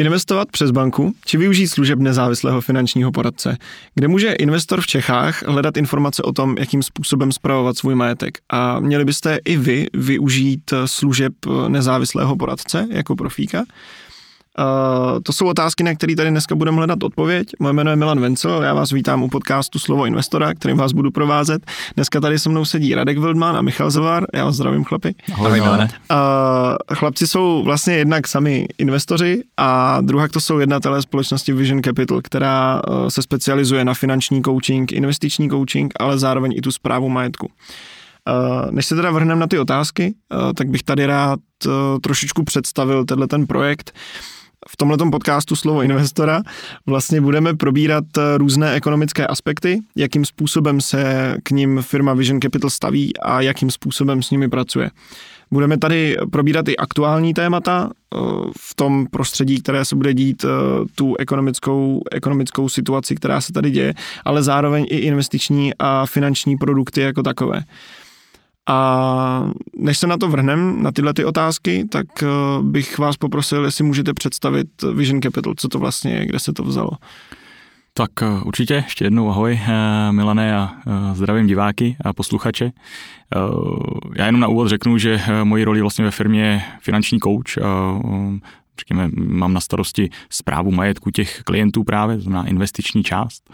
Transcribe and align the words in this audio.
Investovat 0.00 0.48
přes 0.50 0.70
banku 0.70 1.12
či 1.24 1.36
využít 1.36 1.68
služeb 1.68 1.98
nezávislého 1.98 2.60
finančního 2.60 3.12
poradce, 3.12 3.56
kde 3.94 4.08
může 4.08 4.32
investor 4.32 4.80
v 4.80 4.86
Čechách 4.86 5.42
hledat 5.48 5.76
informace 5.76 6.22
o 6.22 6.32
tom, 6.32 6.56
jakým 6.58 6.82
způsobem 6.82 7.32
spravovat 7.32 7.78
svůj 7.78 7.94
majetek. 7.94 8.38
A 8.50 8.80
měli 8.80 9.04
byste 9.04 9.38
i 9.44 9.56
vy 9.56 9.86
využít 9.94 10.74
služeb 10.86 11.32
nezávislého 11.68 12.36
poradce 12.36 12.86
jako 12.90 13.16
profíka. 13.16 13.64
Uh, 14.60 15.20
to 15.22 15.32
jsou 15.32 15.46
otázky, 15.46 15.84
na 15.84 15.94
které 15.94 16.16
tady 16.16 16.30
dneska 16.30 16.54
budeme 16.54 16.76
hledat 16.76 17.02
odpověď. 17.02 17.48
Moje 17.58 17.72
jméno 17.72 17.90
je 17.90 17.96
Milan 17.96 18.20
Vencel, 18.20 18.62
já 18.62 18.74
vás 18.74 18.90
vítám 18.90 19.22
u 19.22 19.28
podcastu 19.28 19.78
Slovo 19.78 20.06
investora, 20.06 20.54
kterým 20.54 20.76
vás 20.76 20.92
budu 20.92 21.10
provázet. 21.10 21.66
Dneska 21.94 22.20
tady 22.20 22.38
se 22.38 22.48
mnou 22.48 22.64
sedí 22.64 22.94
Radek 22.94 23.18
Wildman 23.18 23.56
a 23.56 23.62
Michal 23.62 23.90
Zavar. 23.90 24.26
Já 24.34 24.44
vás 24.44 24.54
zdravím, 24.54 24.84
chlapi. 24.84 25.14
Ahoj, 25.34 25.60
uh, 25.60 25.66
chlapci 26.94 27.26
jsou 27.26 27.62
vlastně 27.64 27.94
jednak 27.94 28.28
sami 28.28 28.66
investoři 28.78 29.42
a 29.56 30.00
druhá 30.00 30.28
to 30.28 30.40
jsou 30.40 30.58
jednatelé 30.58 31.02
společnosti 31.02 31.52
Vision 31.52 31.82
Capital, 31.82 32.20
která 32.22 32.82
uh, 32.88 33.08
se 33.08 33.22
specializuje 33.22 33.84
na 33.84 33.94
finanční 33.94 34.42
coaching, 34.42 34.92
investiční 34.92 35.50
coaching, 35.50 35.94
ale 36.00 36.18
zároveň 36.18 36.52
i 36.56 36.60
tu 36.60 36.72
zprávu 36.72 37.08
majetku. 37.08 37.50
Než 38.70 38.86
se 38.86 38.94
teda 38.94 39.10
vrhneme 39.10 39.40
na 39.40 39.46
ty 39.46 39.58
otázky, 39.58 40.14
tak 40.56 40.68
bych 40.68 40.82
tady 40.82 41.06
rád 41.06 41.40
trošičku 42.02 42.44
představil 42.44 43.04
tenhle 43.04 43.26
ten 43.26 43.46
projekt 43.46 43.92
v 44.68 44.76
tomto 44.76 45.10
podcastu 45.10 45.56
Slovo 45.56 45.82
investora 45.82 46.42
vlastně 46.86 47.20
budeme 47.20 47.56
probírat 47.56 48.04
eh, 48.18 48.38
různé 48.38 48.72
ekonomické 48.72 49.26
aspekty, 49.26 49.80
jakým 49.96 50.24
způsobem 50.24 50.80
se 50.80 51.34
k 51.42 51.50
ním 51.50 51.82
firma 51.82 52.14
Vision 52.14 52.40
Capital 52.40 52.70
staví 52.70 53.16
a 53.16 53.40
jakým 53.40 53.70
způsobem 53.70 54.22
s 54.22 54.30
nimi 54.30 54.48
pracuje. 54.48 54.90
Budeme 55.50 55.78
tady 55.78 56.16
probírat 56.32 56.68
i 56.68 56.76
aktuální 56.76 57.34
témata 57.34 57.90
eh, 57.90 58.18
v 58.60 58.74
tom 58.74 59.06
prostředí, 59.06 59.60
které 59.60 59.84
se 59.84 59.96
bude 59.96 60.14
dít, 60.14 60.44
eh, 60.44 60.48
tu 60.94 61.16
ekonomickou, 61.16 62.02
ekonomickou 62.10 62.68
situaci, 62.68 63.14
která 63.14 63.40
se 63.40 63.52
tady 63.52 63.70
děje, 63.70 63.94
ale 64.24 64.42
zároveň 64.42 64.86
i 64.88 64.96
investiční 64.96 65.72
a 65.78 66.06
finanční 66.06 66.56
produkty 66.56 67.00
jako 67.00 67.22
takové. 67.22 67.62
A 68.70 69.50
než 69.76 69.98
se 69.98 70.06
na 70.06 70.16
to 70.16 70.28
vrhnem, 70.28 70.82
na 70.82 70.92
tyhle 70.92 71.14
ty 71.14 71.24
otázky, 71.24 71.84
tak 71.90 72.06
eh, 72.22 72.26
bych 72.62 72.98
vás 72.98 73.16
poprosil, 73.16 73.64
jestli 73.64 73.84
můžete 73.84 74.14
představit 74.14 74.68
Vision 74.94 75.22
Capital, 75.22 75.54
co 75.56 75.68
to 75.68 75.78
vlastně 75.78 76.12
je, 76.12 76.26
kde 76.26 76.38
se 76.38 76.52
to 76.52 76.62
vzalo. 76.62 76.90
Tak 77.94 78.10
eh, 78.22 78.26
určitě, 78.44 78.74
ještě 78.74 79.04
jednou 79.04 79.30
ahoj 79.30 79.60
eh, 79.62 80.12
Milané 80.12 80.56
a 80.56 80.72
zdravím 81.12 81.46
diváky 81.46 81.96
a 82.04 82.12
posluchače. 82.12 82.72
Já 84.16 84.26
jenom 84.26 84.40
na 84.40 84.48
úvod 84.48 84.68
řeknu, 84.68 84.98
že 84.98 85.20
mojí 85.44 85.64
roli 85.64 85.80
vlastně 85.80 86.04
ve 86.04 86.10
firmě 86.10 86.44
je 86.44 86.62
finanční 86.80 87.20
coach 87.20 87.58
řekněme, 88.80 89.10
mám 89.16 89.52
na 89.52 89.60
starosti 89.60 90.10
zprávu 90.30 90.70
majetku 90.70 91.10
těch 91.10 91.42
klientů 91.42 91.84
právě, 91.84 92.16
to 92.16 92.22
znamená 92.22 92.48
investiční 92.48 93.02
část. 93.02 93.50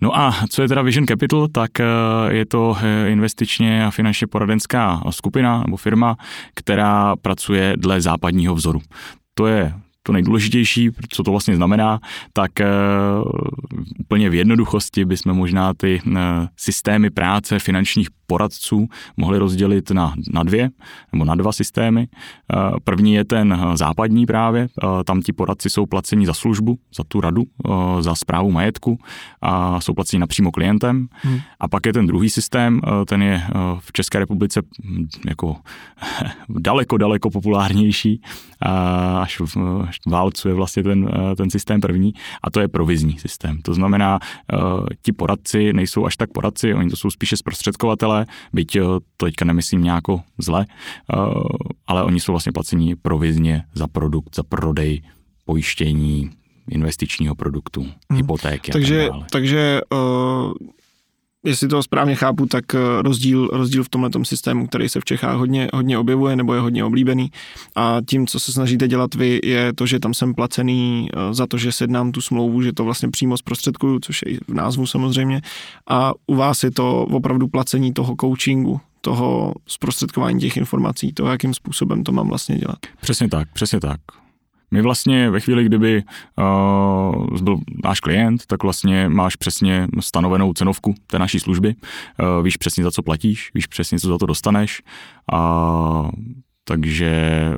No 0.00 0.18
a 0.18 0.34
co 0.50 0.62
je 0.62 0.68
teda 0.68 0.82
Vision 0.82 1.06
Capital, 1.06 1.48
tak 1.48 1.80
eh, 1.80 1.84
je 2.28 2.46
to 2.46 2.76
eh, 2.82 3.10
investičně 3.10 3.86
a 3.86 3.90
finančně 3.90 4.26
poradenská 4.26 5.02
skupina 5.10 5.62
nebo 5.66 5.76
firma, 5.76 6.16
která 6.54 7.16
pracuje 7.16 7.74
dle 7.76 8.00
západního 8.00 8.54
vzoru. 8.54 8.80
To 9.34 9.46
je 9.46 9.74
to 10.02 10.12
nejdůležitější, 10.12 10.90
co 11.08 11.22
to 11.22 11.30
vlastně 11.30 11.56
znamená, 11.56 12.00
tak 12.32 12.50
uh, 12.60 13.30
úplně 14.00 14.30
v 14.30 14.34
jednoduchosti 14.34 15.04
bychom 15.04 15.34
možná 15.34 15.74
ty 15.74 16.00
uh, 16.06 16.12
systémy 16.56 17.10
práce 17.10 17.58
finančních 17.58 18.08
poradců 18.26 18.88
mohli 19.16 19.38
rozdělit 19.38 19.90
na, 19.90 20.14
na 20.32 20.42
dvě 20.42 20.70
nebo 21.12 21.24
na 21.24 21.34
dva 21.34 21.52
systémy. 21.52 22.06
Uh, 22.54 22.78
první 22.84 23.14
je 23.14 23.24
ten 23.24 23.66
západní 23.74 24.26
právě, 24.26 24.68
tam 25.04 25.22
ti 25.22 25.32
poradci 25.32 25.70
jsou 25.70 25.86
placeni 25.86 26.26
za 26.26 26.34
službu, 26.34 26.78
za 26.96 27.04
tu 27.08 27.20
radu, 27.20 27.42
za 28.00 28.14
zprávu 28.14 28.50
majetku 28.50 28.98
a 29.42 29.80
jsou 29.80 29.94
placeni 29.94 30.20
napřímo 30.20 30.50
klientem. 30.50 31.08
Hmm. 31.12 31.38
A 31.60 31.68
pak 31.68 31.86
je 31.86 31.92
ten 31.92 32.06
druhý 32.06 32.30
systém, 32.30 32.80
ten 33.06 33.22
je 33.22 33.42
v 33.78 33.92
České 33.92 34.18
republice 34.18 34.60
hm, 34.84 35.06
jako 35.28 35.56
daleko, 36.48 36.96
daleko 36.96 37.30
populárnější, 37.30 38.22
až 39.20 39.40
v, 39.40 39.56
válcuje 40.06 40.54
vlastně 40.54 40.82
ten, 40.82 41.10
eh, 41.12 41.36
ten 41.36 41.50
systém 41.50 41.80
první 41.80 42.12
a 42.42 42.50
to 42.50 42.60
je 42.60 42.68
provizní 42.68 43.18
systém. 43.18 43.62
To 43.62 43.74
znamená, 43.74 44.18
eh, 44.22 44.56
ti 45.02 45.12
poradci 45.12 45.72
nejsou 45.72 46.06
až 46.06 46.16
tak 46.16 46.32
poradci, 46.32 46.74
oni 46.74 46.90
to 46.90 46.96
jsou 46.96 47.10
spíše 47.10 47.36
zprostředkovatelé, 47.36 48.26
byť 48.52 48.76
eh, 48.76 48.80
to 49.16 49.26
teďka 49.26 49.44
nemyslím 49.44 49.82
nějako 49.82 50.20
zle, 50.38 50.66
ale 51.86 52.04
oni 52.04 52.20
jsou 52.20 52.32
vlastně 52.32 52.52
placení 52.52 52.94
provizně 52.94 53.64
za 53.74 53.88
produkt, 53.88 54.36
za 54.36 54.42
prodej, 54.42 55.02
pojištění, 55.44 56.30
investičního 56.70 57.34
produktu, 57.34 57.80
hmm. 57.82 58.16
hypotéky. 58.16 58.72
Takže, 58.72 59.08
tak 59.10 59.30
takže 59.30 59.80
uh, 59.92 60.52
jestli 61.44 61.68
to 61.68 61.82
správně 61.82 62.14
chápu, 62.14 62.46
tak 62.46 62.74
eh, 62.74 62.78
rozdíl, 63.02 63.48
rozdíl 63.52 63.84
v 63.84 63.88
tomhle 63.88 64.10
systému, 64.22 64.66
který 64.66 64.88
se 64.88 65.00
v 65.00 65.04
Čechách 65.04 65.36
hodně, 65.36 65.68
hodně 65.74 65.98
objevuje 65.98 66.36
nebo 66.36 66.54
je 66.54 66.60
hodně 66.60 66.84
oblíbený. 66.84 67.30
A 67.76 67.98
tím, 68.08 68.26
co 68.26 68.40
se 68.40 68.52
snažíte 68.52 68.88
dělat 68.88 69.14
vy, 69.14 69.40
je 69.44 69.72
to, 69.72 69.86
že 69.86 69.98
tam 69.98 70.14
jsem 70.14 70.34
placený 70.34 71.08
eh, 71.12 71.34
za 71.34 71.46
to, 71.46 71.58
že 71.58 71.72
sednám 71.72 72.12
tu 72.12 72.20
smlouvu, 72.20 72.62
že 72.62 72.72
to 72.72 72.84
vlastně 72.84 73.08
přímo 73.08 73.36
zprostředkuju, 73.36 73.98
což 74.00 74.20
je 74.26 74.32
i 74.32 74.38
v 74.48 74.54
názvu 74.54 74.86
samozřejmě. 74.86 75.40
A 75.88 76.12
u 76.26 76.34
vás 76.34 76.62
je 76.62 76.70
to 76.70 77.02
opravdu 77.02 77.48
placení 77.48 77.92
toho 77.92 78.14
coachingu, 78.20 78.80
toho 79.00 79.54
zprostředkování 79.66 80.40
těch 80.40 80.56
informací, 80.56 81.12
toho, 81.12 81.30
jakým 81.30 81.54
způsobem 81.54 82.04
to 82.04 82.12
mám 82.12 82.28
vlastně 82.28 82.56
dělat. 82.56 82.78
Přesně 83.00 83.28
tak, 83.28 83.48
přesně 83.52 83.80
tak. 83.80 84.00
My 84.72 84.82
vlastně 84.82 85.30
ve 85.30 85.40
chvíli, 85.40 85.64
kdyby 85.64 86.02
uh, 86.38 87.42
byl 87.42 87.58
náš 87.84 88.00
klient, 88.00 88.46
tak 88.46 88.62
vlastně 88.62 89.08
máš 89.08 89.36
přesně 89.36 89.86
stanovenou 90.00 90.52
cenovku 90.52 90.94
té 91.06 91.18
naší 91.18 91.40
služby, 91.40 91.74
uh, 91.74 92.44
víš 92.44 92.56
přesně 92.56 92.84
za 92.84 92.90
co 92.90 93.02
platíš, 93.02 93.50
víš 93.54 93.66
přesně 93.66 93.98
co 93.98 94.08
za 94.08 94.18
to 94.18 94.26
dostaneš 94.26 94.82
a 95.32 96.10
takže 96.64 97.10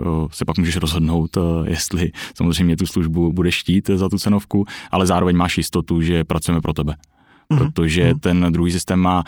uh, 0.07 0.29
se 0.31 0.45
pak 0.45 0.59
můžeš 0.59 0.77
rozhodnout, 0.77 1.39
jestli 1.65 2.11
samozřejmě 2.37 2.77
tu 2.77 2.87
službu 2.87 3.33
budeš 3.33 3.55
štít 3.55 3.91
za 3.95 4.09
tu 4.09 4.19
cenovku, 4.19 4.65
ale 4.91 5.07
zároveň 5.07 5.37
máš 5.37 5.59
jistotu, 5.59 6.03
že 6.03 6.25
pracujeme 6.25 6.61
pro 6.61 6.73
tebe. 6.73 6.95
Mm-hmm. 6.95 7.59
Protože 7.59 8.11
mm-hmm. 8.11 8.21
ten 8.21 8.53
druhý 8.53 8.73
systém 8.73 9.01
má 9.01 9.25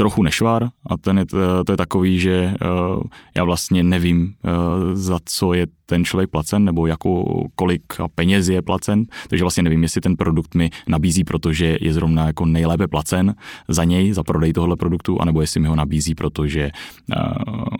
trochu 0.00 0.22
nešvar 0.22 0.68
a 0.86 0.96
ten 0.96 1.18
je, 1.18 1.26
to 1.66 1.72
je 1.72 1.76
takový, 1.76 2.18
že 2.18 2.54
uh, 2.96 3.02
já 3.36 3.44
vlastně 3.44 3.84
nevím, 3.84 4.32
uh, 4.44 4.94
za 4.94 5.18
co 5.24 5.52
je 5.52 5.66
ten 5.86 6.04
člověk 6.04 6.30
placen 6.30 6.64
nebo 6.64 6.86
jako, 6.86 7.24
kolik 7.54 7.82
peněz 8.14 8.48
je 8.48 8.62
placen, 8.62 9.04
takže 9.28 9.44
vlastně 9.44 9.62
nevím, 9.62 9.82
jestli 9.82 10.00
ten 10.00 10.16
produkt 10.16 10.54
mi 10.54 10.70
nabízí, 10.88 11.24
protože 11.24 11.78
je 11.80 11.92
zrovna 11.92 12.26
jako 12.26 12.46
nejlépe 12.46 12.88
placen 12.88 13.34
za 13.68 13.84
něj, 13.84 14.12
za 14.12 14.22
prodej 14.22 14.52
tohle 14.52 14.76
produktu, 14.76 15.20
anebo 15.20 15.40
jestli 15.40 15.60
mi 15.60 15.68
ho 15.68 15.76
nabízí, 15.76 16.14
protože 16.14 16.70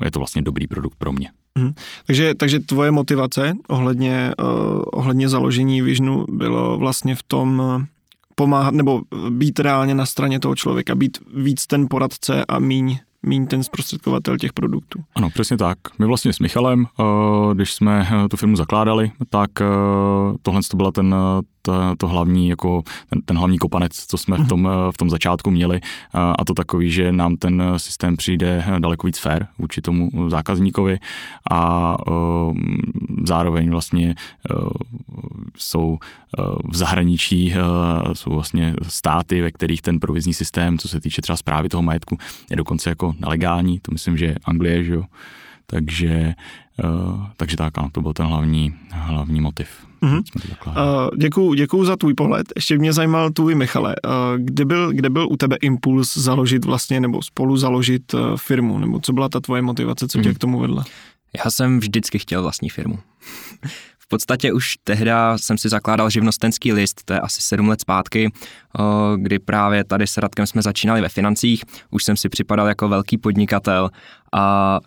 je 0.04 0.10
to 0.10 0.18
vlastně 0.18 0.42
dobrý 0.42 0.66
produkt 0.66 0.98
pro 0.98 1.12
mě. 1.12 1.30
Hmm. 1.58 1.72
Takže, 2.06 2.34
takže 2.34 2.60
tvoje 2.60 2.90
motivace 2.90 3.54
ohledně, 3.68 4.32
ohledně 4.92 5.28
založení 5.28 5.82
Visionu 5.82 6.24
bylo 6.28 6.78
vlastně 6.78 7.14
v 7.14 7.22
tom, 7.22 7.62
pomáhat 8.40 8.74
nebo 8.74 9.02
být 9.30 9.60
reálně 9.60 9.94
na 9.94 10.06
straně 10.06 10.40
toho 10.40 10.54
člověka, 10.54 10.94
být 10.94 11.18
víc 11.34 11.66
ten 11.66 11.86
poradce 11.90 12.44
a 12.48 12.58
míň 12.58 12.98
míň 13.22 13.46
ten 13.46 13.62
zprostředkovatel 13.62 14.38
těch 14.38 14.52
produktů. 14.52 14.98
Ano, 15.14 15.30
přesně 15.30 15.56
tak. 15.56 15.78
My 15.98 16.06
vlastně 16.06 16.32
s 16.32 16.38
Michalem, 16.38 16.86
eh, 16.86 17.04
když 17.54 17.72
jsme 17.74 18.08
eh, 18.10 18.28
tu 18.28 18.36
firmu 18.36 18.56
zakládali, 18.56 19.12
tak 19.30 19.50
eh, 19.60 19.64
tohle 20.42 20.60
to 20.70 20.76
byla 20.76 20.92
ten, 20.92 21.14
to, 21.62 21.94
to 21.98 22.08
hlavní, 22.08 22.48
jako 22.48 22.82
ten, 23.10 23.22
ten 23.22 23.38
hlavní 23.38 23.58
kopanec, 23.58 24.06
co 24.06 24.18
jsme 24.18 24.36
v 24.36 24.48
tom, 24.48 24.68
v 24.90 24.96
tom 24.96 25.10
začátku 25.10 25.50
měli 25.50 25.80
a 26.12 26.44
to 26.44 26.54
takový, 26.54 26.90
že 26.90 27.12
nám 27.12 27.36
ten 27.36 27.62
systém 27.76 28.16
přijde 28.16 28.64
daleko 28.78 29.06
víc 29.06 29.18
fair 29.18 29.46
vůči 29.58 29.80
tomu 29.80 30.10
zákazníkovi 30.28 30.98
a 31.50 31.96
zároveň 33.26 33.70
vlastně 33.70 34.14
jsou 35.56 35.98
v 36.64 36.76
zahraničí 36.76 37.54
jsou 38.12 38.30
vlastně 38.30 38.74
státy, 38.88 39.42
ve 39.42 39.50
kterých 39.50 39.82
ten 39.82 40.00
provizní 40.00 40.34
systém, 40.34 40.78
co 40.78 40.88
se 40.88 41.00
týče 41.00 41.22
třeba 41.22 41.36
zprávy 41.36 41.68
toho 41.68 41.82
majetku, 41.82 42.18
je 42.50 42.56
dokonce 42.56 42.90
jako 42.90 43.14
nelegální, 43.18 43.80
to 43.80 43.92
myslím, 43.92 44.16
že 44.16 44.34
Anglie, 44.44 44.84
že 44.84 44.94
jo, 44.94 45.04
takže, 45.70 46.34
uh, 46.84 47.26
takže 47.36 47.56
tak, 47.56 47.78
ano, 47.78 47.88
to 47.92 48.02
byl 48.02 48.12
ten 48.12 48.26
hlavní, 48.26 48.74
hlavní 48.90 49.40
motiv. 49.40 49.68
Mm-hmm. 50.02 51.10
Děkuju, 51.18 51.54
děkuju 51.54 51.84
za 51.84 51.96
tvůj 51.96 52.14
pohled. 52.14 52.46
Ještě 52.56 52.78
mě 52.78 52.92
zajímal 52.92 53.30
tvůj 53.30 53.54
Michale. 53.54 53.96
Uh, 54.04 54.12
kde, 54.36 54.64
byl, 54.64 54.92
kde 54.92 55.10
byl 55.10 55.28
u 55.30 55.36
tebe 55.36 55.56
impuls 55.56 56.16
založit 56.16 56.64
vlastně 56.64 57.00
nebo 57.00 57.22
spolu 57.22 57.56
založit 57.56 58.14
firmu? 58.36 58.78
Nebo 58.78 59.00
co 59.00 59.12
byla 59.12 59.28
ta 59.28 59.40
tvoje 59.40 59.62
motivace, 59.62 60.08
co 60.08 60.18
tě 60.18 60.28
mhm. 60.28 60.34
k 60.34 60.38
tomu 60.38 60.60
vedla? 60.60 60.84
Já 61.44 61.50
jsem 61.50 61.80
vždycky 61.80 62.18
chtěl 62.18 62.42
vlastní 62.42 62.68
firmu. 62.68 62.98
v 63.98 64.08
podstatě 64.08 64.52
už 64.52 64.76
tehda 64.84 65.38
jsem 65.38 65.58
si 65.58 65.68
zakládal 65.68 66.10
živnostenský 66.10 66.72
list, 66.72 67.02
to 67.04 67.12
je 67.12 67.20
asi 67.20 67.42
sedm 67.42 67.68
let 67.68 67.80
zpátky, 67.80 68.32
kdy 69.16 69.38
právě 69.38 69.84
tady 69.84 70.06
s 70.06 70.16
Radkem 70.16 70.46
jsme 70.46 70.62
začínali 70.62 71.00
ve 71.00 71.08
financích, 71.08 71.64
už 71.90 72.04
jsem 72.04 72.16
si 72.16 72.28
připadal 72.28 72.68
jako 72.68 72.88
velký 72.88 73.18
podnikatel 73.18 73.90
a 74.32 74.78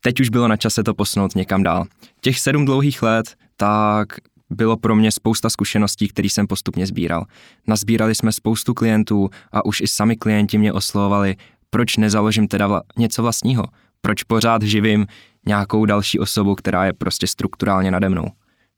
teď 0.00 0.20
už 0.20 0.28
bylo 0.28 0.48
na 0.48 0.56
čase 0.56 0.82
to 0.82 0.94
posunout 0.94 1.34
někam 1.34 1.62
dál. 1.62 1.84
Těch 2.20 2.40
sedm 2.40 2.64
dlouhých 2.64 3.02
let, 3.02 3.34
tak 3.56 4.08
bylo 4.50 4.76
pro 4.76 4.96
mě 4.96 5.12
spousta 5.12 5.50
zkušeností, 5.50 6.08
které 6.08 6.26
jsem 6.26 6.46
postupně 6.46 6.86
sbíral. 6.86 7.24
Nazbírali 7.66 8.14
jsme 8.14 8.32
spoustu 8.32 8.74
klientů 8.74 9.30
a 9.52 9.64
už 9.64 9.80
i 9.80 9.86
sami 9.86 10.16
klienti 10.16 10.58
mě 10.58 10.72
oslovovali, 10.72 11.36
proč 11.70 11.96
nezaložím 11.96 12.48
teda 12.48 12.68
vla- 12.68 12.82
něco 12.98 13.22
vlastního, 13.22 13.64
proč 14.00 14.22
pořád 14.22 14.62
živím 14.62 15.06
nějakou 15.46 15.84
další 15.84 16.18
osobu, 16.18 16.54
která 16.54 16.84
je 16.84 16.92
prostě 16.92 17.26
strukturálně 17.26 17.90
nade 17.90 18.08
mnou, 18.08 18.26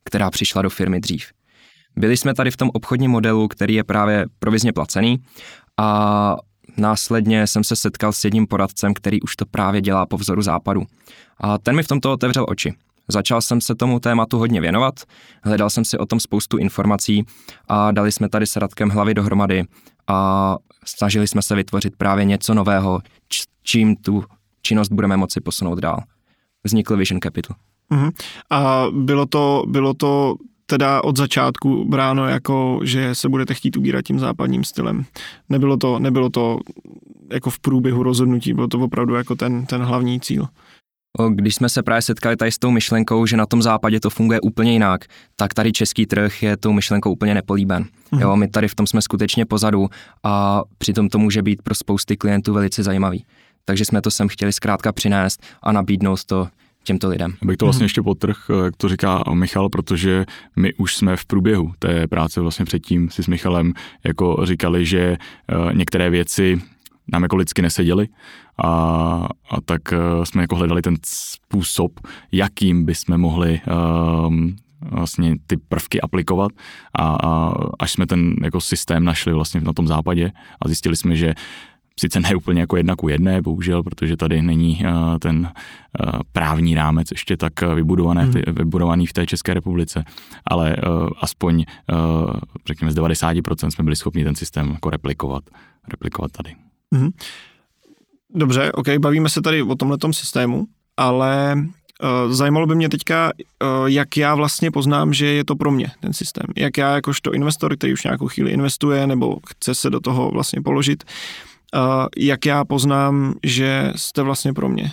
která 0.05 0.31
přišla 0.31 0.63
do 0.63 0.71
firmy 0.71 1.01
dřív. 1.01 1.27
Byli 1.97 2.17
jsme 2.17 2.35
tady 2.35 2.51
v 2.51 2.57
tom 2.57 2.71
obchodním 2.75 3.11
modelu, 3.11 3.49
který 3.49 3.75
je 3.75 3.85
právě 3.85 4.27
provizně 4.39 4.73
placený 4.73 5.19
a 5.79 6.37
následně 6.77 7.47
jsem 7.47 7.65
se 7.65 7.77
setkal 7.77 8.13
s 8.13 8.25
jedním 8.25 8.47
poradcem, 8.47 8.95
který 8.95 9.23
už 9.23 9.37
to 9.37 9.47
právě 9.47 9.81
dělá 9.81 10.07
po 10.07 10.17
vzoru 10.17 10.43
západu. 10.43 10.83
A 11.39 11.59
ten 11.59 11.77
mi 11.77 11.83
v 11.83 11.89
tomto 11.89 12.13
otevřel 12.13 12.47
oči. 12.49 12.75
Začal 13.09 13.41
jsem 13.41 13.61
se 13.61 13.75
tomu 13.75 14.01
tématu 14.01 14.39
hodně 14.39 14.61
věnovat, 14.61 14.95
hledal 15.43 15.71
jsem 15.71 15.85
si 15.85 15.99
o 15.99 16.07
tom 16.07 16.21
spoustu 16.21 16.59
informací 16.59 17.25
a 17.69 17.91
dali 17.93 18.13
jsme 18.13 18.29
tady 18.29 18.47
s 18.47 18.57
Radkem 18.57 18.89
hlavy 18.91 19.15
dohromady 19.15 19.65
a 20.07 20.57
snažili 20.85 21.29
jsme 21.29 21.43
se 21.43 21.55
vytvořit 21.55 21.97
právě 21.97 22.25
něco 22.25 22.55
nového, 22.55 23.01
čím 23.63 23.97
tu 23.97 24.25
činnost 24.63 24.89
budeme 24.89 25.17
moci 25.17 25.41
posunout 25.41 25.79
dál. 25.79 26.03
Vznikl 26.65 26.97
Vision 26.97 27.21
Capital. 27.21 27.57
Uh-huh. 27.93 28.13
A 28.51 28.85
bylo 28.93 29.27
to, 29.27 29.65
bylo 29.67 29.95
to 29.95 30.35
teda 30.71 31.05
od 31.05 31.17
začátku 31.17 31.85
bráno 31.85 32.29
jako, 32.29 32.81
že 32.83 33.15
se 33.15 33.29
budete 33.29 33.55
chtít 33.55 33.77
ubírat 33.77 34.05
tím 34.05 34.19
západním 34.19 34.65
stylem. 34.65 35.05
Nebylo 35.49 35.77
to, 35.77 35.99
nebylo 35.99 36.31
to 36.31 36.59
jako 37.33 37.51
v 37.51 37.59
průběhu 37.59 38.03
rozhodnutí, 38.03 38.55
bylo 38.55 38.69
to 38.69 38.79
opravdu 38.79 39.15
jako 39.15 39.35
ten, 39.35 39.67
ten 39.67 39.83
hlavní 39.83 40.21
cíl. 40.21 40.47
Když 41.31 41.55
jsme 41.55 41.69
se 41.69 41.83
právě 41.83 42.03
setkali 42.03 42.37
tady 42.37 42.53
s 42.53 42.59
tou 42.59 42.71
myšlenkou, 42.71 43.27
že 43.27 43.37
na 43.37 43.47
tom 43.47 43.63
západě 43.63 44.01
to 44.01 44.11
funguje 44.11 44.41
úplně 44.41 44.73
jinak, 44.73 45.05
tak 45.37 45.55
tady 45.55 45.73
český 45.73 46.07
trh 46.07 46.43
je 46.43 46.57
tou 46.57 46.73
myšlenkou 46.73 47.13
úplně 47.13 47.35
nepolíben. 47.35 47.85
Mm. 48.13 48.21
Jo, 48.21 48.37
my 48.37 48.49
tady 48.49 48.69
v 48.69 48.75
tom 48.75 48.87
jsme 48.87 49.03
skutečně 49.03 49.47
pozadu 49.47 49.89
a 50.23 50.63
přitom 50.79 51.09
to 51.09 51.19
může 51.19 51.43
být 51.43 51.63
pro 51.63 51.75
spousty 51.75 52.17
klientů 52.17 52.55
velice 52.55 52.83
zajímavý. 52.83 53.25
Takže 53.65 53.85
jsme 53.85 54.03
to 54.03 54.11
sem 54.11 54.29
chtěli 54.29 54.53
zkrátka 54.53 54.93
přinést 54.93 55.43
a 55.63 55.73
nabídnout 55.73 56.25
to 56.25 56.49
těmto 56.85 57.09
lidem. 57.09 57.35
Abych 57.43 57.57
to 57.57 57.67
vlastně 57.67 57.85
ještě 57.85 58.03
potrh, 58.03 58.37
jak 58.65 58.77
to 58.77 58.89
říká 58.89 59.23
Michal, 59.33 59.69
protože 59.69 60.25
my 60.57 60.75
už 60.75 60.97
jsme 60.97 61.17
v 61.17 61.25
průběhu 61.25 61.73
té 61.79 62.07
práce 62.07 62.41
vlastně 62.41 62.65
předtím 62.65 63.11
si 63.11 63.23
s 63.23 63.27
Michalem 63.27 63.73
jako 64.05 64.41
říkali, 64.43 64.87
že 64.87 65.01
eh, 65.01 65.75
některé 65.75 66.11
věci 66.11 66.61
nám 67.13 67.23
jako 67.23 67.37
lidsky 67.37 67.63
neseděly 67.63 68.09
a, 68.65 68.69
a 69.51 69.61
tak 69.65 69.93
eh, 69.93 70.27
jsme 70.27 70.43
jako 70.43 70.57
hledali 70.57 70.83
ten 70.83 70.97
způsob, 71.07 72.01
jakým 72.33 72.85
bychom 72.85 73.19
mohli 73.19 73.61
um, 74.27 74.57
vlastně 74.91 75.37
ty 75.47 75.57
prvky 75.57 76.01
aplikovat 76.01 76.53
a, 76.95 77.09
a 77.09 77.55
až 77.79 77.93
jsme 77.93 78.07
ten 78.07 78.35
jako 78.43 78.61
systém 78.61 79.05
našli 79.05 79.33
vlastně 79.33 79.61
na 79.61 79.73
tom 79.73 79.87
západě 79.87 80.33
a 80.63 80.69
zjistili 80.69 80.97
jsme, 80.97 81.17
že 81.17 81.35
sice 82.01 82.21
ne 82.21 82.35
úplně 82.35 82.61
jako 82.61 82.77
jedna 82.77 82.97
ku 82.97 83.09
jedné, 83.09 83.43
bohužel, 83.43 83.83
protože 83.83 84.17
tady 84.17 84.43
není 84.43 84.83
uh, 84.85 85.19
ten 85.19 85.39
uh, 85.41 86.21
právní 86.33 86.75
rámec 86.75 87.11
ještě 87.11 87.37
tak 87.37 87.53
vybudovaný, 87.75 88.21
hmm. 88.21 88.43
vybudovaný 88.47 89.07
v 89.07 89.13
té 89.13 89.27
České 89.27 89.55
republice, 89.55 90.05
ale 90.47 90.77
aspoň 91.21 91.65
řekněme 92.67 92.93
z 92.93 92.97
90% 92.97 93.69
jsme 93.69 93.85
byli 93.85 93.97
schopni 93.97 94.25
ten 94.25 94.35
systém 94.35 94.71
jako 94.71 94.91
replikovat, 94.91 95.45
replikovat 95.91 96.31
tady. 96.31 96.55
Hmm. 96.95 97.11
Dobře, 98.35 98.73
ok, 98.73 98.89
bavíme 98.99 99.29
se 99.29 99.43
tady 99.43 99.63
o 99.63 99.75
tomhle 99.75 99.99
systému, 100.11 100.67
ale 100.97 101.55
uh, 101.57 102.33
zajímalo 102.33 102.67
by 102.67 102.75
mě 102.75 102.89
teďka, 102.89 103.33
uh, 103.33 103.87
jak 103.87 104.17
já 104.17 104.35
vlastně 104.35 104.71
poznám, 104.71 105.13
že 105.13 105.27
je 105.27 105.45
to 105.45 105.57
pro 105.57 105.71
mě 105.71 105.91
ten 106.01 106.13
systém. 106.13 106.47
Jak 106.57 106.79
já 106.79 106.95
jakožto 106.95 107.33
investor, 107.33 107.77
který 107.77 107.93
už 107.93 108.05
nějakou 108.05 108.29
chvíli 108.29 108.51
investuje 108.51 109.07
nebo 109.07 109.39
chce 109.49 109.75
se 109.75 109.91
do 109.91 110.01
toho 110.01 110.31
vlastně 110.31 110.63
položit, 110.63 111.05
uh, 111.05 111.50
jak 112.17 112.47
já 112.47 112.65
poznám, 112.65 113.35
že 113.45 113.93
jste 113.97 114.23
vlastně 114.23 114.53
pro 114.53 114.69
mě. 114.69 114.93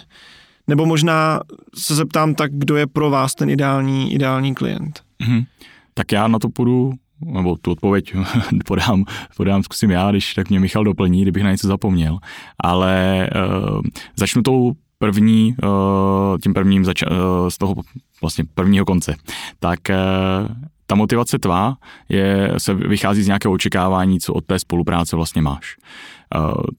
Nebo 0.68 0.86
možná 0.86 1.40
se 1.76 1.96
zeptám 1.96 2.36
tak, 2.36 2.52
kdo 2.54 2.76
je 2.76 2.88
pro 2.88 3.10
vás 3.10 3.36
ten 3.36 3.50
ideální, 3.50 4.14
ideální 4.14 4.56
klient. 4.56 5.02
Hmm. 5.22 5.44
Tak 5.94 6.12
já 6.12 6.28
na 6.28 6.40
to 6.40 6.50
půjdu 6.50 6.94
nebo 7.26 7.56
tu 7.62 7.72
odpověď 7.72 8.16
podám, 8.66 9.04
podám, 9.38 9.64
zkusím 9.64 9.92
já, 9.92 10.12
když 10.12 10.34
tak 10.34 10.50
mě 10.50 10.60
Michal 10.60 10.84
doplní, 10.84 11.22
kdybych 11.22 11.44
na 11.44 11.52
něco 11.52 11.68
zapomněl. 11.68 12.18
Ale 12.60 13.30
uh, 13.36 13.82
začnu 14.16 14.42
tou 14.42 14.74
první, 15.00 15.56
uh, 15.64 16.38
tím 16.44 16.54
prvním 16.54 16.84
zača- 16.84 17.12
uh, 17.12 17.50
z 17.50 17.58
toho 17.58 17.76
vlastně 18.22 18.44
prvního 18.54 18.86
konce. 18.86 19.16
Tak 19.60 19.80
uh, 19.90 20.56
ta 20.88 20.96
motivace 20.96 21.40
tvá 21.40 21.76
je, 22.10 22.54
se 22.58 22.74
vychází 22.74 23.24
z 23.24 23.28
nějakého 23.28 23.54
očekávání, 23.54 24.20
co 24.20 24.34
od 24.34 24.46
té 24.46 24.60
spolupráce 24.60 25.16
vlastně 25.16 25.42
máš. 25.42 25.76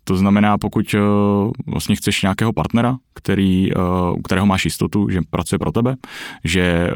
To 0.04 0.16
znamená, 0.16 0.58
pokud 0.58 0.94
vlastně 1.66 1.96
chceš 1.96 2.22
nějakého 2.22 2.52
partnera, 2.52 2.96
který, 3.14 3.70
u 4.16 4.22
kterého 4.22 4.46
máš 4.46 4.64
jistotu, 4.64 5.08
že 5.10 5.20
pracuje 5.30 5.58
pro 5.58 5.72
tebe, 5.72 5.96
že 6.44 6.90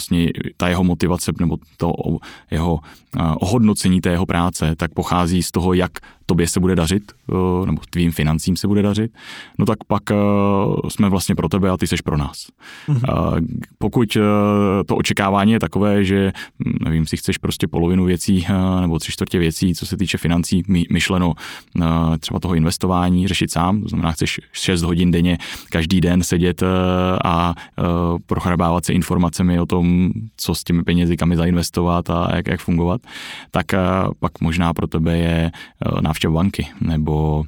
vlastně 0.00 0.28
ta 0.56 0.68
jeho 0.68 0.84
motivace 0.84 1.32
nebo 1.40 1.56
to 1.76 1.92
jeho 2.50 2.78
ohodnocení 3.36 4.00
té 4.00 4.10
jeho 4.10 4.26
práce, 4.26 4.74
tak 4.76 4.94
pochází 4.94 5.42
z 5.42 5.50
toho, 5.50 5.72
jak 5.74 5.92
tobě 6.26 6.48
se 6.48 6.60
bude 6.60 6.76
dařit, 6.76 7.12
nebo 7.66 7.82
tvým 7.90 8.12
financím 8.12 8.56
se 8.56 8.68
bude 8.68 8.82
dařit, 8.82 9.12
no 9.58 9.66
tak 9.66 9.78
pak 9.86 10.02
jsme 10.88 11.08
vlastně 11.08 11.34
pro 11.34 11.48
tebe 11.48 11.70
a 11.70 11.76
ty 11.76 11.86
seš 11.86 12.00
pro 12.00 12.16
nás. 12.16 12.46
Mm-hmm. 12.88 13.46
Pokud 13.78 14.16
to 14.86 14.96
očekávání 14.96 15.52
je 15.52 15.60
takové, 15.60 16.04
že 16.04 16.32
hm, 16.64 16.72
nevím, 16.84 17.06
si 17.06 17.16
chceš 17.16 17.38
prostě 17.38 17.66
polovinu 17.66 18.04
věcí 18.04 18.46
nebo 18.80 18.98
tři 18.98 19.12
čtvrtě 19.12 19.38
věcí, 19.38 19.74
co 19.74 19.86
se 19.86 19.96
týče 19.96 20.18
financí, 20.18 20.62
myšleno 20.90 21.34
třeba 22.20 22.40
toho 22.40 22.54
investování, 22.54 23.28
řešit 23.28 23.50
sám, 23.50 23.82
to 23.82 23.88
znamená, 23.88 24.12
chceš 24.12 24.40
6 24.52 24.82
hodin 24.82 25.10
denně, 25.10 25.38
každý 25.70 26.00
den 26.00 26.22
sedět 26.22 26.62
a 27.24 27.54
prochrabávat 28.26 28.84
se 28.84 28.92
informacemi 28.92 29.60
o 29.60 29.66
tom, 29.66 29.89
co 30.36 30.54
s 30.54 30.64
těmi 30.64 30.82
penězi, 30.82 31.16
kam 31.16 31.30
je 31.30 31.36
zainvestovat 31.36 32.10
a 32.10 32.36
jak, 32.36 32.46
jak 32.48 32.60
fungovat, 32.60 33.00
tak 33.50 33.66
pak 34.20 34.40
možná 34.40 34.74
pro 34.74 34.86
tebe 34.86 35.18
je 35.18 35.50
návštěva 36.00 36.34
banky 36.34 36.68
nebo 36.80 37.44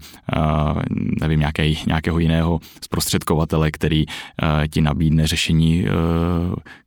nevím, 1.21 1.41
nějaké, 1.41 1.75
nějakého 1.87 2.19
jiného 2.19 2.61
zprostředkovatele, 2.85 3.71
který 3.71 4.05
ti 4.71 4.81
nabídne 4.81 5.27
řešení, 5.27 5.87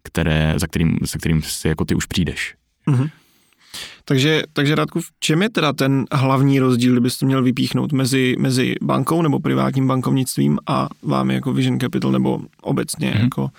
které, 0.03 0.53
za 0.57 0.67
kterým, 0.67 0.97
se 1.05 1.17
kterým 1.17 1.41
si 1.41 1.67
jako 1.67 1.85
ty 1.85 1.95
už 1.95 2.05
přijdeš. 2.05 2.55
Mm-hmm. 2.87 3.09
Takže, 4.05 4.43
takže 4.53 4.75
Radku, 4.75 5.01
v 5.01 5.07
čem 5.19 5.41
je 5.41 5.49
teda 5.49 5.73
ten 5.73 6.05
hlavní 6.11 6.59
rozdíl, 6.59 6.91
kdybyste 6.91 7.25
měl 7.25 7.43
vypíchnout 7.43 7.91
mezi, 7.91 8.35
mezi 8.39 8.75
bankou 8.81 9.21
nebo 9.21 9.39
privátním 9.39 9.87
bankovnictvím 9.87 10.59
a 10.67 10.89
vámi 11.03 11.33
jako 11.33 11.53
Vision 11.53 11.79
Capital 11.79 12.11
nebo 12.11 12.39
obecně 12.61 13.11
mm-hmm. 13.11 13.23
jako 13.23 13.49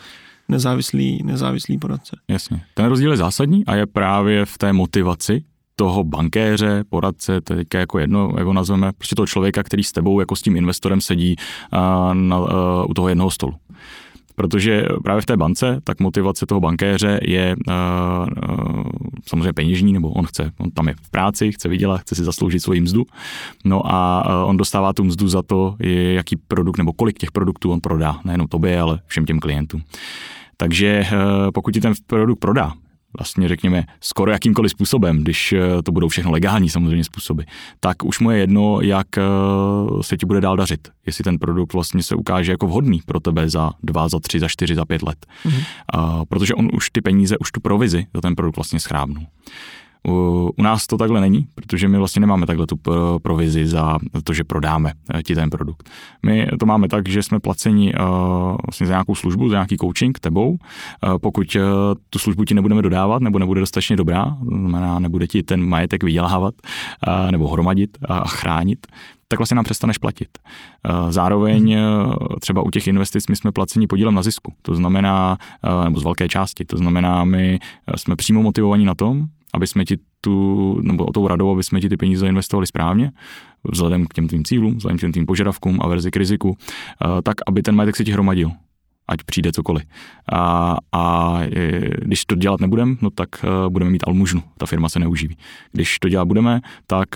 nezávislý, 0.49 1.23
nezávislý 1.25 1.79
poradce? 1.79 2.17
Jasně. 2.29 2.61
Ten 2.75 2.87
rozdíl 2.87 3.11
je 3.11 3.17
zásadní 3.17 3.67
a 3.67 3.75
je 3.75 3.87
právě 3.87 4.45
v 4.45 4.59
té 4.59 4.73
motivaci 4.73 5.45
toho 5.77 6.05
bankéře, 6.05 6.85
poradce, 6.89 7.41
teďka 7.41 7.79
jako 7.79 7.99
jedno, 7.99 8.33
jako 8.39 8.53
nazveme, 8.53 8.93
prostě 8.93 9.15
toho 9.15 9.27
člověka, 9.27 9.63
který 9.63 9.85
s 9.85 9.93
tebou 9.93 10.21
jako 10.21 10.37
s 10.37 10.43
tím 10.43 10.57
investorem 10.57 11.01
sedí 11.01 11.37
uh, 11.73 12.15
na, 12.15 12.39
uh, 12.39 12.47
u 12.89 12.95
toho 12.95 13.09
jednoho 13.09 13.31
stolu. 13.31 13.55
Protože 14.35 14.87
právě 15.05 15.23
v 15.23 15.27
té 15.27 15.37
bance, 15.37 15.81
tak 15.85 16.01
motivace 16.01 16.47
toho 16.47 16.61
bankéře 16.61 17.21
je 17.23 17.57
uh, 17.69 17.75
uh, 18.51 18.85
samozřejmě 19.27 19.53
peněžní, 19.53 19.93
nebo 19.93 20.11
on 20.11 20.27
chce, 20.27 20.53
on 20.59 20.71
tam 20.71 20.89
je 20.89 20.95
v 21.03 21.11
práci, 21.11 21.53
chce 21.53 21.69
vydělat, 21.69 22.01
chce 22.01 22.15
si 22.15 22.25
zasloužit 22.25 22.63
svoji 22.63 22.81
mzdu, 22.81 23.07
no 23.65 23.83
a 23.87 24.25
uh, 24.27 24.51
on 24.51 24.57
dostává 24.57 24.93
tu 24.93 25.05
mzdu 25.05 25.29
za 25.29 25.43
to, 25.43 25.77
jaký 25.81 26.37
produkt 26.37 26.79
nebo 26.79 26.93
kolik 26.93 27.19
těch 27.19 27.33
produktů 27.33 27.73
on 27.73 27.81
prodá, 27.81 28.21
nejenom 28.25 28.49
tobě, 28.49 28.81
ale 28.81 29.01
všem 29.07 29.27
těm 29.27 29.39
klientům. 29.39 29.83
Takže 30.57 31.07
pokud 31.55 31.71
ti 31.71 31.81
ten 31.81 31.93
produkt 32.07 32.39
prodá, 32.39 32.73
vlastně 33.19 33.49
řekněme 33.49 33.85
skoro 34.01 34.31
jakýmkoliv 34.31 34.71
způsobem, 34.71 35.23
když 35.23 35.53
eh, 35.53 35.83
to 35.83 35.93
budou 35.93 36.09
všechno 36.09 36.31
legální 36.31 36.69
samozřejmě 36.69 37.05
způsoby, 37.05 37.43
tak 37.81 38.05
už 38.05 38.21
mu 38.21 38.31
je 38.31 38.39
jedno, 38.39 38.81
jak 38.81 39.19
eh, 39.19 39.23
se 40.01 40.17
ti 40.17 40.27
bude 40.27 40.41
dál 40.41 40.57
dařit. 40.57 40.89
Jestli 41.07 41.25
ten 41.25 41.39
produkt 41.39 41.73
vlastně 41.73 42.03
se 42.03 42.15
ukáže 42.15 42.53
jako 42.53 42.67
vhodný 42.67 43.01
pro 43.07 43.21
tebe 43.21 43.49
za 43.49 43.71
dva, 43.83 44.09
za 44.09 44.21
tři, 44.21 44.41
za 44.41 44.49
čtyři, 44.49 44.75
za 44.75 44.85
pět 44.85 45.03
let. 45.03 45.27
Mm-hmm. 45.45 46.25
protože 46.29 46.55
on 46.55 46.69
už 46.73 46.91
ty 46.91 47.01
peníze, 47.01 47.39
už 47.39 47.53
tu 47.53 47.61
provizi 47.61 48.07
za 48.15 48.21
ten 48.21 48.35
produkt 48.35 48.57
vlastně 48.57 48.81
schrábnul. 48.81 49.27
U 50.59 50.63
nás 50.63 50.87
to 50.87 50.97
takhle 50.97 51.21
není, 51.21 51.47
protože 51.55 51.89
my 51.89 51.99
vlastně 51.99 52.21
nemáme 52.21 52.47
takhle 52.47 52.67
tu 52.67 52.77
provizi 53.23 53.67
za 53.67 53.99
to, 54.25 54.33
že 54.33 54.45
prodáme 54.45 54.93
eh, 55.15 55.23
ti 55.23 55.35
ten 55.35 55.51
produkt. 55.51 55.91
My 56.23 56.47
to 56.61 56.67
máme 56.67 56.89
tak, 56.89 57.09
že 57.09 57.23
jsme 57.23 57.41
placeni 57.41 57.95
eh, 57.95 57.99
vlastně 58.67 58.87
za 58.87 58.93
nějakou 58.93 59.15
službu, 59.15 59.49
za 59.49 59.55
nějaký 59.55 59.77
coaching 59.77 60.19
tebou. 60.19 60.59
Pokud 61.21 61.57
tu 62.11 62.19
službu 62.19 62.45
ti 62.45 62.55
nebudeme 62.55 62.83
dodávat 62.83 63.23
nebo 63.23 63.39
nebude 63.39 63.61
dostatečně 63.61 63.97
dobrá, 63.97 64.25
to 64.25 64.57
znamená, 64.59 64.99
nebude 64.99 65.27
ti 65.27 65.43
ten 65.43 65.69
majetek 65.69 66.03
vydělávat 66.03 66.55
nebo 67.31 67.49
hromadit 67.49 67.99
a 68.09 68.29
chránit, 68.29 68.87
tak 69.29 69.39
vlastně 69.39 69.55
nám 69.55 69.65
přestaneš 69.65 69.99
platit. 69.99 70.29
Zároveň 71.09 71.79
třeba 72.41 72.63
u 72.63 72.71
těch 72.71 72.87
investic 72.87 73.29
my 73.29 73.37
jsme 73.37 73.53
placeni 73.53 73.87
podílem 73.87 74.15
na 74.15 74.23
zisku, 74.23 74.53
to 74.63 74.75
znamená, 74.75 75.39
nebo 75.85 76.01
z 76.01 76.05
velké 76.05 76.29
části, 76.29 76.65
to 76.65 76.77
znamená, 76.77 77.25
my 77.25 77.59
jsme 77.97 78.17
přímo 78.17 78.43
motivovaní 78.43 78.85
na 78.85 78.95
tom, 78.95 79.27
aby 79.57 79.67
jsme 79.67 79.85
ti 79.85 79.97
tu, 80.21 80.81
nebo 80.83 81.05
o 81.05 81.13
tou 81.13 81.29
radou, 81.29 81.53
aby 81.53 81.63
jsme 81.63 81.81
ti 81.81 81.89
ty 81.89 81.97
peníze 81.97 82.29
investovali 82.29 82.67
správně, 82.67 83.13
vzhledem 83.65 84.07
k 84.07 84.15
těm 84.15 84.29
tvým 84.29 84.45
cílům, 84.45 84.77
vzhledem 84.77 84.99
k 84.99 85.01
těm 85.01 85.13
tvým 85.13 85.27
požadavkům 85.27 85.79
a 85.83 85.89
verzi 85.89 86.11
k 86.11 86.17
riziku, 86.17 86.57
eh, 86.61 87.23
tak 87.23 87.35
aby 87.47 87.63
ten 87.63 87.75
majetek 87.75 87.97
se 87.97 88.05
ti 88.05 88.13
hromadil 88.13 88.51
ať 89.09 89.23
přijde 89.23 89.53
cokoliv. 89.53 89.85
A, 90.33 90.77
a 90.93 91.39
když 91.99 92.25
to 92.25 92.35
dělat 92.35 92.61
nebudeme, 92.61 92.97
no 93.01 93.11
tak 93.11 93.29
uh, 93.45 93.73
budeme 93.73 93.91
mít 93.91 94.03
almužnu, 94.07 94.43
ta 94.59 94.67
firma 94.67 94.89
se 94.89 94.99
neuživí. 94.99 95.37
Když 95.73 95.99
to 95.99 96.09
dělat 96.09 96.25
budeme, 96.25 96.61
tak 96.87 97.09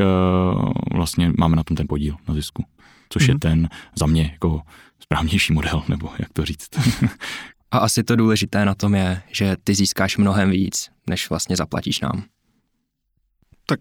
vlastně 0.95 1.33
máme 1.39 1.57
na 1.57 1.63
tom 1.63 1.77
ten 1.77 1.87
podíl 1.89 2.17
na 2.29 2.35
zisku, 2.35 2.65
což 3.09 3.23
mm-hmm. 3.23 3.29
je 3.29 3.35
mhm. 3.35 3.41
ten 3.41 3.69
za 3.99 4.07
mě 4.07 4.31
jako 4.33 4.61
správnější 5.01 5.53
model, 5.53 5.83
nebo 5.89 6.11
jak 6.19 6.33
to 6.33 6.45
říct. 6.45 6.69
A 7.71 7.79
asi 7.79 8.03
to 8.03 8.17
důležité 8.17 8.65
na 8.65 8.75
tom 8.75 8.95
je, 8.95 9.23
že 9.33 9.57
ty 9.65 9.75
získáš 9.75 10.17
mnohem 10.17 10.51
víc, 10.51 10.91
než 11.07 11.31
vlastně 11.31 11.57
zaplatíš 11.57 12.01
nám. 12.01 12.23
Tak 13.67 13.81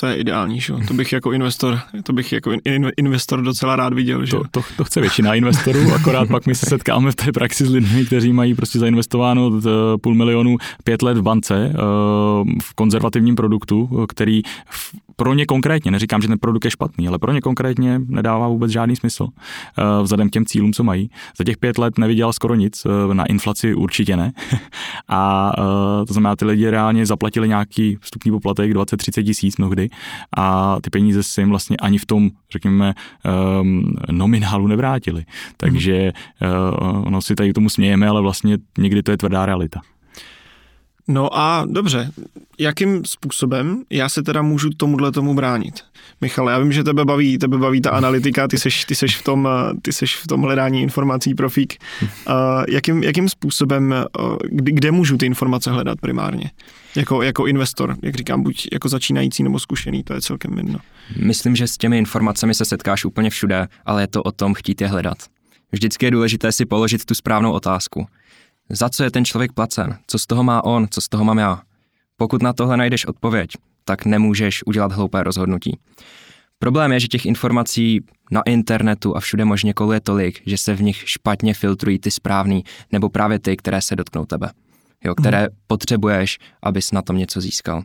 to 0.00 0.06
je 0.06 0.16
ideální, 0.16 0.60
že? 0.60 0.74
to 0.88 0.94
bych 0.94 1.12
jako 1.12 1.32
investor, 1.32 1.80
to 2.02 2.12
bych 2.12 2.32
jako 2.32 2.52
investor 2.96 3.42
docela 3.42 3.76
rád 3.76 3.92
viděl. 3.92 4.26
Že? 4.26 4.30
To, 4.30 4.42
to, 4.50 4.62
to 4.76 4.84
chce 4.84 5.00
většina 5.00 5.34
investorů, 5.34 5.94
akorát 5.94 6.28
pak 6.28 6.46
my 6.46 6.54
se 6.54 6.66
setkáme 6.66 7.10
v 7.10 7.14
té 7.14 7.32
praxi 7.32 7.66
s 7.66 7.70
lidmi, 7.70 8.06
kteří 8.06 8.32
mají 8.32 8.54
prostě 8.54 8.78
zainvestováno 8.78 9.60
půl 10.02 10.14
milionu 10.14 10.56
pět 10.84 11.02
let 11.02 11.18
v 11.18 11.22
bance 11.22 11.54
eh, 11.54 11.76
v 12.62 12.74
konzervativním 12.74 13.34
produktu, 13.34 14.06
který 14.08 14.42
pro 15.16 15.34
ně 15.34 15.46
konkrétně, 15.46 15.90
neříkám, 15.90 16.22
že 16.22 16.28
ten 16.28 16.38
produkt 16.38 16.64
je 16.64 16.70
špatný, 16.70 17.08
ale 17.08 17.18
pro 17.18 17.32
ně 17.32 17.40
konkrétně 17.40 18.00
nedává 18.06 18.48
vůbec 18.48 18.70
žádný 18.70 18.96
smysl 18.96 19.28
eh, 19.78 20.02
vzhledem 20.02 20.28
k 20.28 20.32
těm 20.32 20.46
cílům, 20.46 20.72
co 20.72 20.84
mají. 20.84 21.10
Za 21.38 21.44
těch 21.44 21.56
pět 21.56 21.78
let 21.78 21.98
nevydělal 21.98 22.32
skoro 22.32 22.54
nic, 22.54 22.86
eh, 22.86 23.14
na 23.14 23.26
inflaci 23.26 23.74
určitě 23.74 24.16
ne. 24.16 24.32
A 25.08 25.52
to 26.06 26.12
znamená, 26.12 26.36
ty 26.36 26.44
lidi 26.44 26.70
reálně 26.70 27.06
zaplatili 27.06 27.48
nějaký 27.48 27.98
vstupní 28.00 28.30
poplatek 28.30 28.72
20-30 28.72 29.24
tisíc 29.24 29.56
mnohdy 29.56 29.88
a 30.36 30.76
ty 30.80 30.90
peníze 30.90 31.22
se 31.22 31.40
jim 31.40 31.50
vlastně 31.50 31.76
ani 31.76 31.98
v 31.98 32.06
tom, 32.06 32.30
řekněme, 32.52 32.94
um, 33.60 33.96
nominálu 34.10 34.66
nevrátili. 34.66 35.24
Takže 35.56 36.12
uh, 36.42 37.06
ono 37.06 37.22
si 37.22 37.34
tady 37.34 37.52
tomu 37.52 37.68
smějeme, 37.68 38.08
ale 38.08 38.20
vlastně 38.20 38.58
někdy 38.78 39.02
to 39.02 39.10
je 39.10 39.16
tvrdá 39.16 39.46
realita. 39.46 39.80
No 41.08 41.38
a 41.38 41.66
dobře, 41.70 42.12
jakým 42.58 43.04
způsobem 43.04 43.82
já 43.90 44.08
se 44.08 44.22
teda 44.22 44.42
můžu 44.42 44.70
tomuhle 44.70 45.12
tomu 45.12 45.34
bránit? 45.34 45.74
Michal, 46.20 46.48
já 46.48 46.58
vím, 46.58 46.72
že 46.72 46.84
tebe 46.84 47.04
baví, 47.04 47.38
tebe 47.38 47.58
baví 47.58 47.80
ta 47.80 47.90
analytika, 47.90 48.48
ty 48.48 48.58
seš, 48.58 48.84
ty 48.84 48.94
seš, 48.94 49.16
v, 49.16 49.22
tom, 49.22 49.48
ty 49.82 49.92
seš 49.92 50.16
v 50.16 50.26
tom 50.26 50.42
hledání 50.42 50.82
informací 50.82 51.34
profík. 51.34 51.76
Uh, 52.02 52.34
jakým, 52.68 53.02
jakým 53.02 53.28
způsobem, 53.28 53.94
kde, 54.50 54.72
kde 54.72 54.90
můžu 54.90 55.16
ty 55.16 55.26
informace 55.26 55.70
hledat 55.70 56.00
primárně? 56.00 56.50
Jako, 56.96 57.22
jako 57.22 57.46
investor, 57.46 57.96
jak 58.02 58.14
říkám, 58.14 58.42
buď 58.42 58.68
jako 58.72 58.88
začínající 58.88 59.42
nebo 59.42 59.58
zkušený, 59.58 60.02
to 60.02 60.14
je 60.14 60.20
celkem 60.20 60.58
jedno. 60.58 60.78
Myslím, 61.16 61.56
že 61.56 61.66
s 61.66 61.76
těmi 61.76 61.98
informacemi 61.98 62.54
se 62.54 62.64
setkáš 62.64 63.04
úplně 63.04 63.30
všude, 63.30 63.68
ale 63.86 64.02
je 64.02 64.06
to 64.06 64.22
o 64.22 64.32
tom 64.32 64.54
chtít 64.54 64.80
je 64.80 64.86
hledat. 64.86 65.18
Vždycky 65.72 66.06
je 66.06 66.10
důležité 66.10 66.52
si 66.52 66.66
položit 66.66 67.04
tu 67.04 67.14
správnou 67.14 67.52
otázku. 67.52 68.06
Za 68.74 68.88
co 68.88 69.04
je 69.04 69.10
ten 69.10 69.24
člověk 69.24 69.52
placen? 69.52 69.98
Co 70.06 70.18
z 70.18 70.26
toho 70.26 70.44
má 70.44 70.64
on? 70.64 70.86
Co 70.90 71.00
z 71.00 71.08
toho 71.08 71.24
mám 71.24 71.38
já? 71.38 71.62
Pokud 72.16 72.42
na 72.42 72.52
tohle 72.52 72.76
najdeš 72.76 73.06
odpověď, 73.06 73.50
tak 73.84 74.04
nemůžeš 74.04 74.66
udělat 74.66 74.92
hloupé 74.92 75.22
rozhodnutí. 75.22 75.78
Problém 76.58 76.92
je, 76.92 77.00
že 77.00 77.08
těch 77.08 77.26
informací 77.26 78.00
na 78.30 78.42
internetu 78.42 79.16
a 79.16 79.20
všude 79.20 79.44
možně 79.44 79.74
koluje 79.74 80.00
tolik, 80.00 80.42
že 80.46 80.58
se 80.58 80.74
v 80.74 80.82
nich 80.82 81.02
špatně 81.04 81.54
filtrují 81.54 81.98
ty 81.98 82.10
správný, 82.10 82.64
nebo 82.92 83.08
právě 83.08 83.38
ty, 83.38 83.56
které 83.56 83.82
se 83.82 83.96
dotknou 83.96 84.24
tebe. 84.24 84.50
Jo, 85.04 85.14
které 85.14 85.38
hmm. 85.38 85.48
potřebuješ, 85.66 86.38
abys 86.62 86.92
na 86.92 87.02
tom 87.02 87.16
něco 87.16 87.40
získal. 87.40 87.82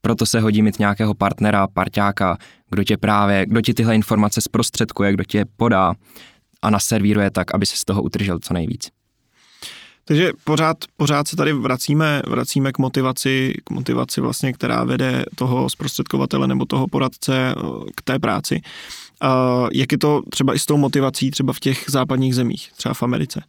Proto 0.00 0.26
se 0.26 0.40
hodí 0.40 0.62
mít 0.62 0.78
nějakého 0.78 1.14
partnera, 1.14 1.66
parťáka, 1.66 2.38
kdo 2.70 2.84
tě 2.84 2.96
právě, 2.96 3.46
kdo 3.46 3.60
ti 3.60 3.74
tyhle 3.74 3.94
informace 3.94 4.40
zprostředkuje, 4.40 5.12
kdo 5.12 5.24
tě 5.24 5.44
podá 5.56 5.94
a 6.62 6.70
naservíruje 6.70 7.30
tak, 7.30 7.54
aby 7.54 7.66
se 7.66 7.76
z 7.76 7.84
toho 7.84 8.02
utržel 8.02 8.38
co 8.38 8.54
nejvíc. 8.54 8.95
Takže 10.08 10.32
pořád, 10.44 10.76
pořád 10.96 11.28
se 11.28 11.36
tady 11.36 11.52
vracíme, 11.52 12.22
vracíme 12.26 12.72
k 12.72 12.78
motivaci, 12.78 13.54
k 13.64 13.70
motivaci 13.70 14.20
vlastně, 14.20 14.52
která 14.52 14.84
vede 14.84 15.24
toho 15.34 15.70
zprostředkovatele 15.70 16.48
nebo 16.48 16.64
toho 16.64 16.88
poradce 16.88 17.54
eh, 17.56 17.62
k 17.94 18.02
té 18.02 18.18
práci. 18.18 18.62
Jak 19.72 19.92
je 19.92 19.98
to 19.98 20.22
třeba 20.30 20.54
i 20.54 20.58
s 20.58 20.66
tou 20.66 20.76
motivací 20.76 21.30
třeba 21.30 21.52
v 21.52 21.60
těch 21.60 21.84
západních 21.88 22.34
zemích, 22.34 22.70
třeba 22.76 22.94
v 22.94 23.02
Americe? 23.02 23.42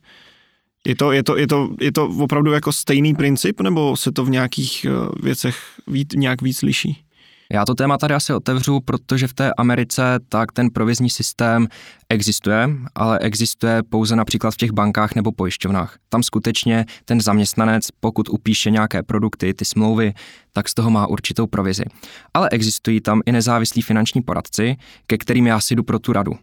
Je 0.87 0.95
to, 0.95 1.11
je, 1.11 1.23
to, 1.23 1.37
je, 1.37 1.47
to, 1.47 1.69
je 1.79 1.91
to 1.91 2.05
opravdu 2.05 2.51
jako 2.51 2.73
stejný 2.73 3.15
princip, 3.15 3.61
nebo 3.61 3.97
se 3.97 4.11
to 4.11 4.25
v 4.25 4.29
nějakých 4.29 4.85
eh, 4.85 4.91
věcech 5.23 5.57
víc, 5.87 6.09
nějak 6.15 6.41
víc 6.41 6.61
liší? 6.61 7.06
Já 7.53 7.65
to 7.65 7.75
téma 7.75 7.97
tady 7.97 8.13
asi 8.13 8.33
otevřu, 8.33 8.79
protože 8.79 9.27
v 9.27 9.33
té 9.33 9.53
Americe 9.53 10.19
tak 10.29 10.51
ten 10.51 10.69
provizní 10.69 11.09
systém 11.09 11.67
existuje, 12.09 12.69
ale 12.95 13.19
existuje 13.19 13.83
pouze 13.89 14.15
například 14.15 14.51
v 14.51 14.57
těch 14.57 14.71
bankách 14.71 15.15
nebo 15.15 15.31
pojišťovnách. 15.31 15.97
Tam 16.09 16.23
skutečně 16.23 16.85
ten 17.05 17.21
zaměstnanec, 17.21 17.87
pokud 17.99 18.29
upíše 18.29 18.71
nějaké 18.71 19.03
produkty, 19.03 19.53
ty 19.53 19.65
smlouvy, 19.65 20.13
tak 20.53 20.69
z 20.69 20.73
toho 20.73 20.89
má 20.89 21.07
určitou 21.07 21.47
provizi. 21.47 21.83
Ale 22.33 22.49
existují 22.49 23.01
tam 23.01 23.21
i 23.25 23.31
nezávislí 23.31 23.81
finanční 23.81 24.21
poradci, 24.21 24.75
ke 25.07 25.17
kterým 25.17 25.47
já 25.47 25.59
si 25.59 25.75
jdu 25.75 25.83
pro 25.83 25.99
tu 25.99 26.13
radu 26.13 26.33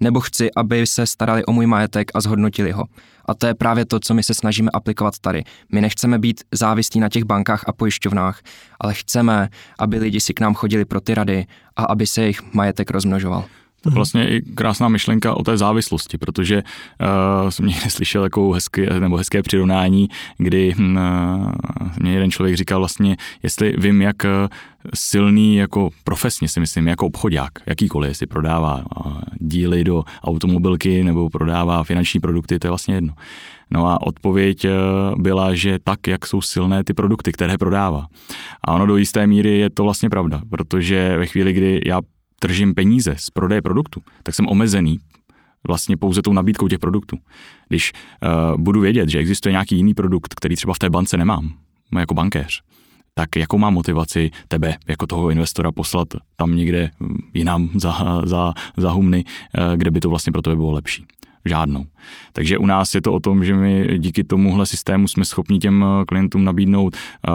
nebo 0.00 0.20
chci, 0.20 0.48
aby 0.56 0.86
se 0.86 1.06
starali 1.06 1.44
o 1.44 1.52
můj 1.52 1.66
majetek 1.66 2.10
a 2.14 2.20
zhodnotili 2.20 2.72
ho. 2.72 2.84
A 3.24 3.34
to 3.34 3.46
je 3.46 3.54
právě 3.54 3.84
to, 3.84 4.00
co 4.00 4.14
my 4.14 4.22
se 4.22 4.34
snažíme 4.34 4.70
aplikovat 4.70 5.18
tady. 5.20 5.44
My 5.72 5.80
nechceme 5.80 6.18
být 6.18 6.44
závislí 6.52 7.00
na 7.00 7.08
těch 7.08 7.24
bankách 7.24 7.64
a 7.66 7.72
pojišťovnách, 7.72 8.40
ale 8.80 8.94
chceme, 8.94 9.48
aby 9.78 9.98
lidi 9.98 10.20
si 10.20 10.34
k 10.34 10.40
nám 10.40 10.54
chodili 10.54 10.84
pro 10.84 11.00
ty 11.00 11.14
rady 11.14 11.46
a 11.76 11.84
aby 11.84 12.06
se 12.06 12.20
jejich 12.20 12.54
majetek 12.54 12.90
rozmnožoval. 12.90 13.44
To 13.80 13.90
je 13.90 13.94
vlastně 13.94 14.28
i 14.28 14.42
krásná 14.42 14.88
myšlenka 14.88 15.34
o 15.34 15.42
té 15.42 15.56
závislosti, 15.56 16.18
protože 16.18 16.62
uh, 16.62 17.50
jsem 17.50 17.66
někdy 17.66 17.90
slyšel 17.90 18.22
takovou 18.22 18.52
hezky, 18.52 18.86
nebo 18.98 19.16
hezké 19.16 19.42
přirovnání, 19.42 20.08
kdy 20.38 20.74
uh, 20.78 20.84
mě 22.00 22.12
jeden 22.12 22.30
člověk 22.30 22.56
říkal 22.56 22.78
vlastně, 22.78 23.16
jestli 23.42 23.74
vím, 23.78 24.02
jak 24.02 24.16
silný 24.94 25.56
jako 25.56 25.90
profesně 26.04 26.48
si 26.48 26.60
myslím, 26.60 26.88
jako 26.88 27.06
obchodák, 27.06 27.52
jakýkoliv, 27.66 28.08
jestli 28.08 28.26
prodává 28.26 28.84
uh, 29.06 29.12
díly 29.40 29.84
do 29.84 30.04
automobilky 30.24 31.04
nebo 31.04 31.30
prodává 31.30 31.84
finanční 31.84 32.20
produkty, 32.20 32.58
to 32.58 32.66
je 32.66 32.70
vlastně 32.70 32.94
jedno. 32.94 33.12
No 33.70 33.86
a 33.86 34.06
odpověď 34.06 34.66
byla, 35.16 35.54
že 35.54 35.78
tak, 35.84 36.06
jak 36.06 36.26
jsou 36.26 36.40
silné 36.40 36.84
ty 36.84 36.94
produkty, 36.94 37.32
které 37.32 37.58
prodává. 37.58 38.06
A 38.64 38.72
ono 38.72 38.86
do 38.86 38.96
jisté 38.96 39.26
míry 39.26 39.58
je 39.58 39.70
to 39.70 39.84
vlastně 39.84 40.10
pravda, 40.10 40.40
protože 40.50 41.18
ve 41.18 41.26
chvíli, 41.26 41.52
kdy 41.52 41.80
já 41.86 42.00
tržím 42.38 42.74
peníze 42.74 43.14
z 43.18 43.30
prodeje 43.30 43.62
produktu, 43.62 44.02
tak 44.22 44.34
jsem 44.34 44.48
omezený 44.48 44.98
vlastně 45.66 45.96
pouze 45.96 46.22
tou 46.22 46.32
nabídkou 46.32 46.68
těch 46.68 46.78
produktů. 46.78 47.16
Když 47.68 47.92
uh, 48.52 48.60
budu 48.60 48.80
vědět, 48.80 49.08
že 49.08 49.18
existuje 49.18 49.52
nějaký 49.52 49.76
jiný 49.76 49.94
produkt, 49.94 50.34
který 50.34 50.56
třeba 50.56 50.74
v 50.74 50.78
té 50.78 50.90
bance 50.90 51.16
nemám, 51.16 51.52
jako 51.98 52.14
bankéř, 52.14 52.62
tak 53.14 53.36
jakou 53.36 53.58
mám 53.58 53.74
motivaci 53.74 54.30
tebe, 54.48 54.76
jako 54.88 55.06
toho 55.06 55.30
investora, 55.30 55.72
poslat 55.72 56.08
tam 56.36 56.56
někde 56.56 56.90
jinam 57.34 57.70
za, 57.74 58.22
za, 58.24 58.54
za 58.76 58.90
humny, 58.90 59.24
uh, 59.24 59.76
kde 59.76 59.90
by 59.90 60.00
to 60.00 60.08
vlastně 60.08 60.32
pro 60.32 60.42
tebe 60.42 60.56
bylo 60.56 60.70
lepší? 60.70 61.06
Žádnou. 61.44 61.84
Takže 62.32 62.58
u 62.58 62.66
nás 62.66 62.94
je 62.94 63.02
to 63.02 63.12
o 63.12 63.20
tom, 63.20 63.44
že 63.44 63.54
my 63.54 63.98
díky 63.98 64.24
tomuhle 64.24 64.66
systému 64.66 65.08
jsme 65.08 65.24
schopni 65.24 65.58
těm 65.58 65.84
eh, 65.84 66.04
klientům 66.04 66.44
nabídnout 66.44 66.96
uh, 66.96 67.34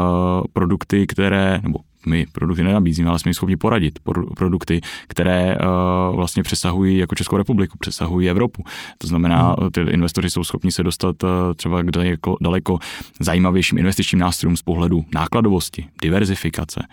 produkty, 0.54 1.08
které, 1.08 1.60
nebo 1.64 1.80
my 2.06 2.26
produkty 2.32 2.64
nenabízíme, 2.64 3.10
ale 3.10 3.20
jsme 3.20 3.30
jim 3.30 3.34
schopni 3.34 3.58
poradit 3.58 4.00
produkty, 4.38 4.82
které 5.08 5.58
uh, 5.58 6.16
vlastně 6.16 6.44
přesahují 6.44 6.98
jako 6.98 7.16
Českou 7.16 7.38
republiku, 7.38 7.78
přesahují 7.78 8.30
Evropu. 8.30 8.64
To 8.98 9.08
znamená, 9.08 9.56
hmm. 9.60 9.72
ty 9.72 9.82
investoři 9.82 10.30
jsou 10.30 10.44
schopni 10.44 10.72
se 10.72 10.84
dostat 10.84 11.24
uh, 11.24 11.30
třeba 11.56 11.82
k 11.82 11.92
daleko, 11.92 12.38
daleko 12.42 12.80
zajímavějším 13.20 13.78
investičním 13.78 14.20
nástrojům 14.20 14.58
z 14.58 14.62
pohledu 14.62 15.06
nákladovosti, 15.16 15.86
diverzifikace 16.02 16.88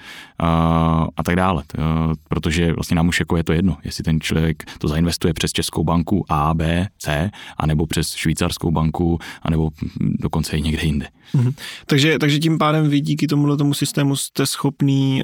a 1.17 1.23
tak 1.25 1.37
dále. 1.37 1.63
Protože 2.29 2.73
vlastně 2.73 2.95
nám 2.95 3.09
už 3.09 3.21
jako 3.21 3.37
je 3.37 3.45
to 3.45 3.53
jedno, 3.53 3.77
jestli 3.85 4.05
ten 4.05 4.21
člověk 4.21 4.65
to 4.79 4.89
zainvestuje 4.89 5.35
přes 5.35 5.53
Českou 5.53 5.85
banku 5.85 6.25
A, 6.29 6.55
B, 6.55 6.89
C, 6.99 7.31
anebo 7.57 7.87
přes 7.87 8.15
švýcarskou 8.15 8.71
banku, 8.71 9.19
anebo 9.43 9.71
dokonce 10.01 10.57
i 10.57 10.63
někde 10.63 10.83
jinde. 10.83 11.07
Hmm. 11.33 11.53
Takže, 11.87 12.19
takže 12.19 12.39
tím 12.39 12.59
pádem 12.59 12.89
vy 12.89 13.01
díky 13.01 13.27
tomuhle 13.27 13.57
tomu 13.57 13.75
systému 13.75 14.17
jste 14.17 14.47
schopný 14.47 15.00
schopný, 15.01 15.23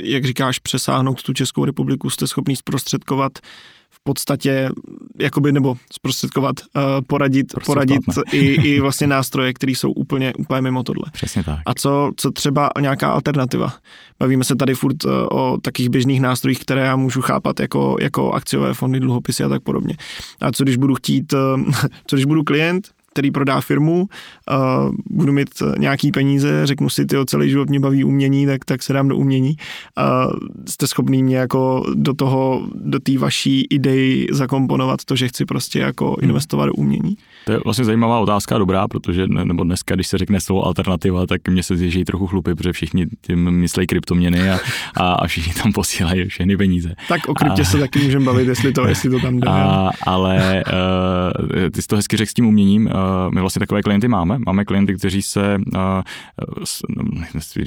jak 0.00 0.24
říkáš, 0.24 0.58
přesáhnout 0.58 1.22
tu 1.22 1.32
Českou 1.32 1.64
republiku, 1.64 2.10
jste 2.10 2.26
schopný 2.26 2.56
zprostředkovat 2.56 3.32
v 3.92 4.00
podstatě 4.02 4.70
jakoby, 5.18 5.52
nebo 5.52 5.76
zprostředkovat, 5.92 6.56
uh, 6.60 6.82
poradit, 7.06 7.46
poradit 7.66 8.00
i, 8.32 8.38
i 8.38 8.80
vlastně 8.80 9.06
nástroje, 9.06 9.52
které 9.52 9.72
jsou 9.72 9.92
úplně, 9.92 10.32
úplně 10.38 10.60
mimo 10.60 10.82
tohle. 10.82 11.04
Přesně 11.12 11.44
tak. 11.44 11.58
A 11.66 11.74
co, 11.74 12.10
co 12.16 12.30
třeba 12.30 12.70
nějaká 12.80 13.10
alternativa? 13.10 13.72
Bavíme 14.18 14.44
se 14.44 14.56
tady 14.56 14.74
furt 14.74 15.04
uh, 15.04 15.12
o 15.30 15.58
takých 15.62 15.88
běžných 15.88 16.20
nástrojích, 16.20 16.58
které 16.58 16.84
já 16.84 16.96
můžu 16.96 17.22
chápat 17.22 17.60
jako, 17.60 17.96
jako 18.00 18.32
akciové 18.32 18.74
fondy, 18.74 19.00
dluhopisy 19.00 19.44
a 19.44 19.48
tak 19.48 19.62
podobně. 19.62 19.96
A 20.40 20.52
co 20.52 20.64
když 20.64 20.76
budu 20.76 20.94
chtít, 20.94 21.34
co 22.06 22.16
když 22.16 22.24
budu 22.24 22.44
klient, 22.44 22.88
který 23.12 23.30
prodá 23.30 23.60
firmu, 23.60 24.00
uh, 24.00 24.94
budu 25.10 25.32
mít 25.32 25.48
nějaký 25.78 26.12
peníze, 26.12 26.66
řeknu 26.66 26.88
si, 26.88 27.06
ty 27.06 27.16
celý 27.26 27.50
život 27.50 27.68
mě 27.68 27.80
baví 27.80 28.04
umění, 28.04 28.46
tak, 28.46 28.64
tak 28.64 28.82
se 28.82 28.92
dám 28.92 29.08
do 29.08 29.16
umění. 29.16 29.56
Uh, 29.98 30.32
jste 30.68 30.86
schopný 30.86 31.22
mě 31.22 31.36
jako 31.36 31.84
do 31.94 32.14
toho, 32.14 32.68
do 32.74 32.98
té 33.00 33.18
vaší 33.18 33.66
idei 33.70 34.26
zakomponovat 34.32 35.04
to, 35.04 35.16
že 35.16 35.28
chci 35.28 35.44
prostě 35.44 35.78
jako 35.78 36.06
hmm. 36.06 36.30
investovat 36.30 36.66
do 36.66 36.72
umění? 36.72 37.16
To 37.46 37.52
je 37.52 37.60
vlastně 37.64 37.84
zajímavá 37.84 38.18
otázka, 38.18 38.58
dobrá, 38.58 38.88
protože 38.88 39.26
nebo 39.28 39.64
dneska, 39.64 39.94
když 39.94 40.06
se 40.06 40.18
řekne 40.18 40.40
slovo 40.40 40.66
alternativa, 40.66 41.26
tak 41.26 41.48
mě 41.48 41.62
se 41.62 41.76
zježí 41.76 42.04
trochu 42.04 42.26
chlupy, 42.26 42.54
protože 42.54 42.72
všichni 42.72 43.06
tím 43.20 43.50
myslí 43.50 43.86
kryptoměny 43.86 44.50
a, 44.50 44.58
a, 44.96 45.12
a 45.12 45.26
všichni 45.26 45.52
tam 45.62 45.72
posílají 45.72 46.28
všechny 46.28 46.56
peníze. 46.56 46.94
Tak 47.08 47.28
o 47.28 47.34
kryptě 47.34 47.62
a, 47.62 47.64
se 47.64 47.78
taky 47.78 47.98
můžeme 47.98 48.24
bavit, 48.24 48.48
jestli 48.48 48.72
to, 48.72 48.86
jestli 48.86 49.10
to 49.10 49.20
tam 49.20 49.40
jde. 49.40 49.48
A, 49.48 49.90
ale 50.06 50.64
uh, 50.66 51.70
ty 51.70 51.82
jsi 51.82 51.88
to 51.88 51.96
hezky 51.96 52.16
řekl 52.16 52.30
s 52.30 52.34
tím 52.34 52.46
uměním. 52.46 52.86
Uh, 52.86 52.99
my 53.34 53.40
vlastně 53.40 53.60
takové 53.60 53.82
klienty 53.82 54.08
máme. 54.08 54.38
Máme 54.46 54.64
klienty, 54.64 54.94
kteří 54.94 55.22
se 55.22 55.58
uh, 55.74 55.82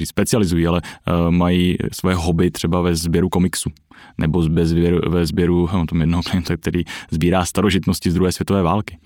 specializují, 0.04 0.66
ale 0.66 0.80
uh, 0.82 1.30
mají 1.30 1.76
svoje 1.92 2.16
hobby 2.16 2.50
třeba 2.50 2.80
ve 2.80 2.94
sběru 2.94 3.28
komiksu 3.28 3.70
nebo 4.18 4.42
ve 4.42 4.66
sběru, 4.66 5.10
ve 5.10 5.26
sběru 5.26 5.68
mám 5.72 5.86
tam 5.86 6.00
jednoho 6.00 6.22
klienta, 6.22 6.56
který 6.56 6.84
sbírá 7.10 7.44
starožitnosti 7.44 8.10
z 8.10 8.14
druhé 8.14 8.32
světové 8.32 8.62
války. 8.62 8.98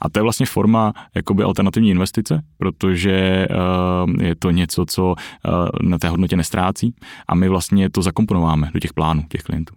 A 0.00 0.10
to 0.10 0.18
je 0.18 0.22
vlastně 0.22 0.46
forma 0.46 0.92
jakoby 1.14 1.42
alternativní 1.42 1.90
investice, 1.90 2.42
protože 2.58 3.46
uh, 3.50 4.22
je 4.22 4.34
to 4.34 4.50
něco, 4.50 4.86
co 4.86 5.06
uh, 5.06 5.14
na 5.82 5.98
té 5.98 6.08
hodnotě 6.08 6.36
nestrácí 6.36 6.94
a 7.28 7.34
my 7.34 7.48
vlastně 7.48 7.90
to 7.90 8.02
zakomponováme 8.02 8.70
do 8.74 8.80
těch 8.80 8.92
plánů 8.92 9.22
těch 9.28 9.42
klientů. 9.42 9.74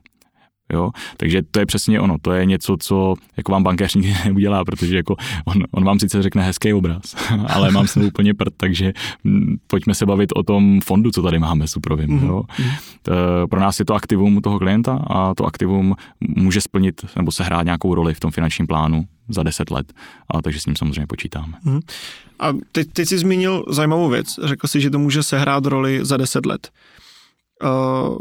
Jo? 0.74 0.92
Takže 1.18 1.42
to 1.52 1.60
je 1.60 1.66
přesně 1.66 2.00
ono, 2.00 2.16
to 2.22 2.32
je 2.32 2.46
něco, 2.46 2.78
co 2.80 3.16
jako 3.38 3.52
vám 3.52 3.64
bankéř 3.64 3.96
nikdy 3.96 4.14
neudělá, 4.26 4.66
protože 4.66 4.96
jako 4.96 5.16
on, 5.46 5.64
on 5.72 5.84
vám 5.84 6.00
sice 6.00 6.22
řekne 6.22 6.44
hezký 6.44 6.74
obraz, 6.74 7.16
ale 7.48 7.72
mám 7.72 7.88
s 7.88 7.96
ním 7.96 8.06
úplně 8.06 8.34
prd, 8.34 8.54
takže 8.58 8.94
hm, 9.24 9.58
pojďme 9.68 9.96
se 9.96 10.06
bavit 10.06 10.30
o 10.36 10.44
tom 10.44 10.82
fondu, 10.82 11.12
co 11.12 11.22
tady 11.22 11.40
máme 11.40 11.68
suprovým. 11.68 12.10
Mm-hmm. 12.10 12.28
Jo? 12.28 12.44
To, 13.02 13.14
pro 13.50 13.60
nás 13.60 13.80
je 13.80 13.86
to 13.86 13.94
aktivum 13.94 14.42
toho 14.42 14.60
klienta 14.60 15.04
a 15.08 15.34
to 15.34 15.46
aktivum 15.46 15.96
může 16.22 16.62
splnit 16.62 17.06
nebo 17.16 17.32
sehrát 17.32 17.66
nějakou 17.66 17.96
roli 17.96 18.14
v 18.14 18.20
tom 18.20 18.32
finančním 18.32 18.68
plánu 18.68 19.06
za 19.30 19.44
10 19.44 19.72
let, 19.72 19.94
a 20.30 20.42
takže 20.42 20.60
s 20.60 20.66
ním 20.66 20.76
samozřejmě 20.76 21.08
počítáme. 21.08 21.54
Mm. 21.64 21.80
A 22.40 22.54
teď, 22.72 22.88
teď 22.94 23.08
jsi 23.08 23.18
zmínil 23.18 23.64
zajímavou 23.70 24.10
věc, 24.10 24.28
řekl 24.44 24.68
jsi, 24.68 24.82
že 24.82 24.90
to 24.90 25.00
může 25.00 25.24
sehrát 25.24 25.66
roli 25.66 26.00
za 26.06 26.18
10 26.18 26.46
let. 26.46 26.70
Uh, 27.64 28.18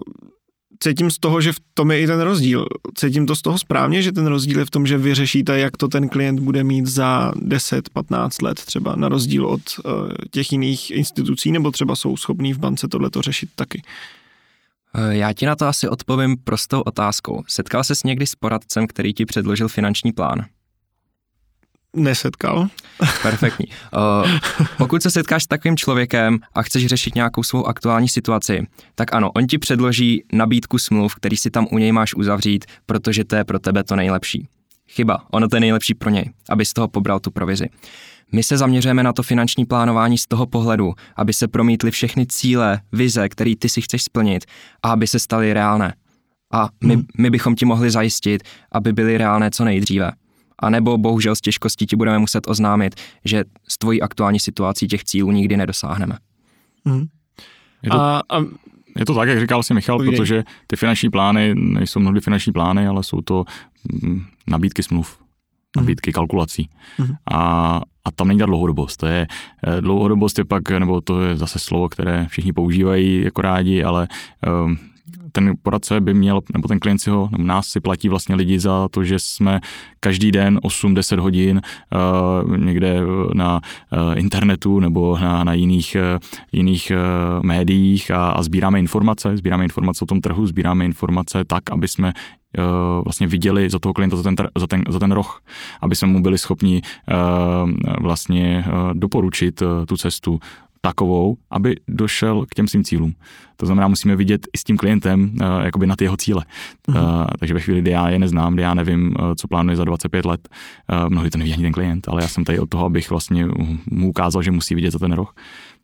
cítím 0.80 1.10
z 1.10 1.18
toho, 1.18 1.40
že 1.40 1.52
v 1.52 1.60
tom 1.74 1.90
je 1.90 2.00
i 2.00 2.06
ten 2.06 2.20
rozdíl. 2.20 2.66
Cítím 2.94 3.26
to 3.26 3.36
z 3.36 3.42
toho 3.42 3.58
správně, 3.58 4.02
že 4.02 4.12
ten 4.12 4.26
rozdíl 4.26 4.58
je 4.58 4.64
v 4.64 4.70
tom, 4.70 4.86
že 4.86 4.98
vy 4.98 5.14
řešíte, 5.14 5.58
jak 5.58 5.76
to 5.76 5.88
ten 5.88 6.08
klient 6.08 6.40
bude 6.40 6.64
mít 6.64 6.86
za 6.86 7.32
10-15 7.32 8.44
let 8.44 8.60
třeba, 8.64 8.96
na 8.96 9.08
rozdíl 9.08 9.46
od 9.46 9.60
uh, 9.84 9.92
těch 10.30 10.52
jiných 10.52 10.90
institucí, 10.90 11.52
nebo 11.52 11.70
třeba 11.70 11.96
jsou 11.96 12.16
schopní 12.16 12.52
v 12.52 12.58
bance 12.58 12.88
tohleto 12.88 13.22
řešit 13.22 13.48
taky. 13.56 13.82
Eh, 14.94 15.16
já 15.16 15.32
ti 15.32 15.46
na 15.46 15.56
to 15.56 15.66
asi 15.66 15.88
odpovím 15.88 16.36
prostou 16.36 16.80
otázkou. 16.80 17.42
Setkal 17.48 17.84
ses 17.84 18.02
někdy 18.02 18.26
s 18.26 18.34
poradcem, 18.34 18.86
který 18.86 19.14
ti 19.14 19.26
předložil 19.26 19.68
finanční 19.68 20.12
plán? 20.12 20.44
Nesetkal. 21.96 22.68
Perfektní. 23.22 23.66
Uh, 23.66 24.30
pokud 24.78 25.02
se 25.02 25.10
setkáš 25.10 25.42
s 25.42 25.46
takovým 25.46 25.76
člověkem 25.76 26.38
a 26.54 26.62
chceš 26.62 26.86
řešit 26.86 27.14
nějakou 27.14 27.42
svou 27.42 27.66
aktuální 27.66 28.08
situaci, 28.08 28.66
tak 28.94 29.14
ano, 29.14 29.30
on 29.32 29.46
ti 29.46 29.58
předloží 29.58 30.24
nabídku 30.32 30.78
smluv, 30.78 31.14
který 31.14 31.36
si 31.36 31.50
tam 31.50 31.66
u 31.70 31.78
něj 31.78 31.92
máš 31.92 32.14
uzavřít, 32.14 32.64
protože 32.86 33.24
to 33.24 33.36
je 33.36 33.44
pro 33.44 33.58
tebe 33.58 33.84
to 33.84 33.96
nejlepší. 33.96 34.48
Chyba, 34.88 35.24
ono 35.30 35.48
to 35.48 35.56
je 35.56 35.60
nejlepší 35.60 35.94
pro 35.94 36.10
něj, 36.10 36.30
aby 36.50 36.64
z 36.64 36.72
toho 36.72 36.88
pobral 36.88 37.20
tu 37.20 37.30
provizi. 37.30 37.66
My 38.32 38.42
se 38.42 38.56
zaměřujeme 38.56 39.02
na 39.02 39.12
to 39.12 39.22
finanční 39.22 39.64
plánování 39.64 40.18
z 40.18 40.26
toho 40.26 40.46
pohledu, 40.46 40.94
aby 41.16 41.32
se 41.32 41.48
promítly 41.48 41.90
všechny 41.90 42.26
cíle, 42.26 42.80
vize, 42.92 43.28
které 43.28 43.54
ty 43.58 43.68
si 43.68 43.80
chceš 43.80 44.02
splnit 44.02 44.44
a 44.82 44.90
aby 44.90 45.06
se 45.06 45.18
staly 45.18 45.52
reálné. 45.52 45.94
A 46.52 46.68
my, 46.84 46.94
hmm. 46.94 47.04
my 47.18 47.30
bychom 47.30 47.54
ti 47.54 47.64
mohli 47.64 47.90
zajistit, 47.90 48.42
aby 48.72 48.92
byly 48.92 49.18
reálné 49.18 49.50
co 49.50 49.64
nejdříve. 49.64 50.12
A 50.58 50.70
nebo 50.70 50.98
bohužel 50.98 51.34
s 51.34 51.40
těžkostí 51.40 51.86
ti 51.86 51.96
budeme 51.96 52.18
muset 52.18 52.48
oznámit, 52.48 52.94
že 53.24 53.44
s 53.68 53.78
tvojí 53.78 54.02
aktuální 54.02 54.40
situací 54.40 54.88
těch 54.88 55.04
cílů 55.04 55.30
nikdy 55.30 55.56
nedosáhneme. 55.56 56.18
Hmm. 56.84 57.06
Je 57.82 57.90
to, 57.90 58.00
a, 58.00 58.22
a 58.30 58.38
je 58.98 59.06
to 59.06 59.14
tak, 59.14 59.28
jak 59.28 59.40
říkal 59.40 59.62
si 59.62 59.74
Michal, 59.74 59.98
povídej. 59.98 60.16
protože 60.16 60.44
ty 60.66 60.76
finanční 60.76 61.10
plány 61.10 61.54
nejsou 61.54 62.00
mnohdy 62.00 62.20
finanční 62.20 62.52
plány, 62.52 62.86
ale 62.86 63.02
jsou 63.02 63.20
to 63.20 63.44
mm, 64.02 64.24
nabídky 64.46 64.82
smluv, 64.82 65.18
mhm. 65.18 65.84
nabídky 65.84 66.12
kalkulací. 66.12 66.70
Mm-hmm. 66.98 67.16
A, 67.30 67.80
a 68.04 68.10
tam 68.10 68.28
není 68.28 68.40
ta 68.40 68.46
dlouhodobost. 68.46 68.96
To 68.96 69.06
je, 69.06 69.26
eh, 69.66 69.80
dlouhodobost 69.80 70.38
je 70.38 70.44
pak, 70.44 70.70
nebo 70.70 71.00
to 71.00 71.22
je 71.22 71.36
zase 71.36 71.58
slovo, 71.58 71.88
které 71.88 72.26
všichni 72.28 72.52
používají 72.52 73.22
jako 73.22 73.42
rádi, 73.42 73.84
ale 73.84 74.08
um, 74.64 74.78
ten 75.36 75.54
poradce 75.62 76.00
by 76.00 76.14
měl, 76.14 76.40
nebo 76.52 76.68
ten 76.68 76.78
klient 76.78 76.98
si 76.98 77.10
ho, 77.10 77.28
nebo 77.32 77.44
nás 77.44 77.66
si 77.66 77.80
platí 77.80 78.08
vlastně 78.08 78.34
lidi 78.34 78.58
za 78.60 78.88
to, 78.88 79.04
že 79.04 79.18
jsme 79.18 79.60
každý 80.00 80.32
den 80.32 80.58
8-10 80.58 81.20
hodin 81.20 81.60
uh, 81.60 82.56
někde 82.56 83.00
na 83.34 83.60
uh, 83.60 84.18
internetu 84.18 84.80
nebo 84.80 85.18
na, 85.18 85.44
na 85.44 85.52
jiných, 85.52 85.96
uh, 86.14 86.18
jiných 86.52 86.92
uh, 86.94 87.44
médiích 87.44 88.10
a, 88.10 88.30
a 88.30 88.42
sbíráme 88.42 88.78
informace, 88.78 89.36
sbíráme 89.36 89.64
informace 89.64 90.04
o 90.04 90.06
tom 90.06 90.20
trhu, 90.20 90.46
sbíráme 90.46 90.84
informace 90.84 91.44
tak, 91.44 91.70
aby 91.70 91.88
jsme 91.88 92.12
vlastně 93.04 93.26
viděli 93.26 93.70
za 93.70 93.78
toho 93.78 93.92
klienta 93.92 94.16
za 94.16 94.22
ten, 94.22 94.36
za 94.58 94.66
ten, 94.66 94.84
za 94.88 94.98
ten 94.98 95.12
roh, 95.12 95.42
aby 95.80 95.96
jsme 95.96 96.08
mu 96.08 96.22
byli 96.22 96.38
schopni 96.38 96.82
vlastně 98.00 98.64
doporučit 98.92 99.62
tu 99.86 99.96
cestu 99.96 100.40
takovou, 100.86 101.36
aby 101.50 101.76
došel 101.88 102.46
k 102.46 102.54
těm 102.54 102.68
svým 102.68 102.84
cílům. 102.84 103.14
To 103.56 103.66
znamená, 103.66 103.88
musíme 103.88 104.16
vidět 104.16 104.46
i 104.52 104.58
s 104.58 104.64
tím 104.64 104.76
klientem 104.76 105.30
uh, 105.40 105.64
jakoby 105.64 105.86
na 105.86 105.96
ty 105.96 106.04
jeho 106.04 106.16
cíle. 106.16 106.44
Uh, 106.88 106.96
takže 107.38 107.54
ve 107.54 107.60
chvíli, 107.60 107.80
kdy 107.80 107.90
já 107.90 108.08
je 108.08 108.18
neznám, 108.18 108.54
kdy 108.54 108.62
já 108.62 108.74
nevím, 108.74 109.14
uh, 109.18 109.34
co 109.34 109.48
plánuje 109.48 109.76
za 109.76 109.84
25 109.84 110.24
let, 110.24 110.48
uh, 110.48 111.10
mnohdy 111.10 111.30
to 111.30 111.38
neví 111.38 111.52
ani 111.52 111.62
ten 111.62 111.72
klient, 111.72 112.08
ale 112.08 112.22
já 112.22 112.28
jsem 112.28 112.44
tady 112.44 112.58
od 112.58 112.68
toho, 112.70 112.86
abych 112.86 113.10
vlastně 113.10 113.46
mu 113.90 114.08
ukázal, 114.08 114.42
že 114.42 114.50
musí 114.50 114.74
vidět 114.74 114.90
za 114.90 114.98
ten 114.98 115.12
roh, 115.12 115.34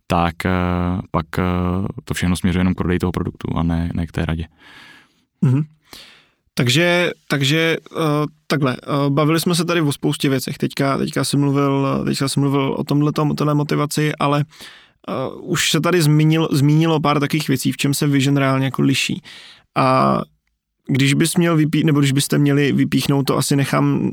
tak 0.06 0.34
uh, 0.44 1.00
pak 1.10 1.26
uh, 1.38 1.86
to 2.04 2.14
všechno 2.14 2.36
směřuje 2.36 2.60
jenom 2.60 2.74
k 2.74 2.76
prodeji 2.76 2.98
toho 2.98 3.12
produktu 3.12 3.48
a 3.56 3.62
ne, 3.62 3.90
ne 3.94 4.06
k 4.06 4.12
té 4.12 4.24
radě. 4.24 4.46
Mm-hmm. 5.42 5.64
Takže, 6.54 7.10
takže 7.28 7.76
uh, 7.90 7.98
takhle, 8.46 8.76
uh, 8.76 9.10
bavili 9.10 9.40
jsme 9.40 9.54
se 9.54 9.64
tady 9.64 9.80
o 9.80 9.92
spoustě 9.92 10.28
věcech. 10.28 10.58
Teďka, 10.58 10.98
teďka 10.98 11.24
jsem 11.24 11.40
mluvil, 11.40 12.02
teďka 12.04 12.28
jsem 12.28 12.40
mluvil 12.40 12.74
o 12.78 12.84
tomhle 12.84 13.12
o 13.30 13.34
téhle 13.34 13.54
motivaci, 13.54 14.12
ale 14.18 14.38
uh, 14.38 14.44
už 15.40 15.70
se 15.70 15.80
tady 15.80 16.02
zmínil, 16.02 16.48
zmínilo 16.52 17.00
pár 17.00 17.20
takových 17.20 17.48
věcí, 17.48 17.72
v 17.72 17.76
čem 17.76 17.94
se 17.94 18.06
Vision 18.06 18.36
reálně 18.36 18.64
jako 18.64 18.82
liší. 18.82 19.22
A 19.76 20.18
když 20.86 21.14
bys 21.14 21.36
měl 21.36 21.56
vypít, 21.56 21.84
nebo 21.84 22.00
když 22.00 22.12
byste 22.12 22.38
měli 22.38 22.72
vypíchnout, 22.72 23.26
to 23.26 23.38
asi 23.38 23.56
nechám 23.56 24.10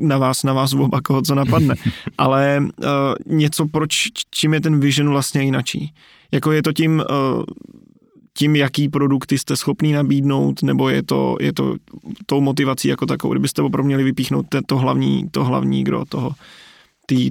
na 0.00 0.18
vás, 0.18 0.42
na 0.42 0.52
vás 0.52 0.72
oba, 0.72 1.00
koho 1.00 1.22
co 1.22 1.34
napadne, 1.34 1.74
ale 2.18 2.60
uh, 2.60 3.36
něco, 3.36 3.66
proč, 3.66 4.08
čím 4.30 4.54
je 4.54 4.60
ten 4.60 4.80
Vision 4.80 5.08
vlastně 5.08 5.42
jinačí. 5.42 5.94
Jako 6.32 6.52
je 6.52 6.62
to 6.62 6.72
tím, 6.72 7.02
uh, 7.10 7.42
tím, 8.38 8.56
jaký 8.56 8.88
produkty 8.88 9.38
jste 9.38 9.56
schopný 9.56 9.92
nabídnout, 9.92 10.62
nebo 10.62 10.88
je 10.88 11.02
to, 11.02 11.36
je 11.40 11.52
to 11.52 11.76
tou 12.26 12.40
motivací 12.40 12.88
jako 12.88 13.06
takovou, 13.06 13.32
kdybyste 13.32 13.62
opravdu 13.62 13.86
měli 13.86 14.04
vypíchnout 14.04 14.46
to 14.66 14.78
hlavní, 14.78 15.28
to 15.30 15.44
hlavní 15.44 15.84
gro 15.84 16.04
toho, 16.08 16.30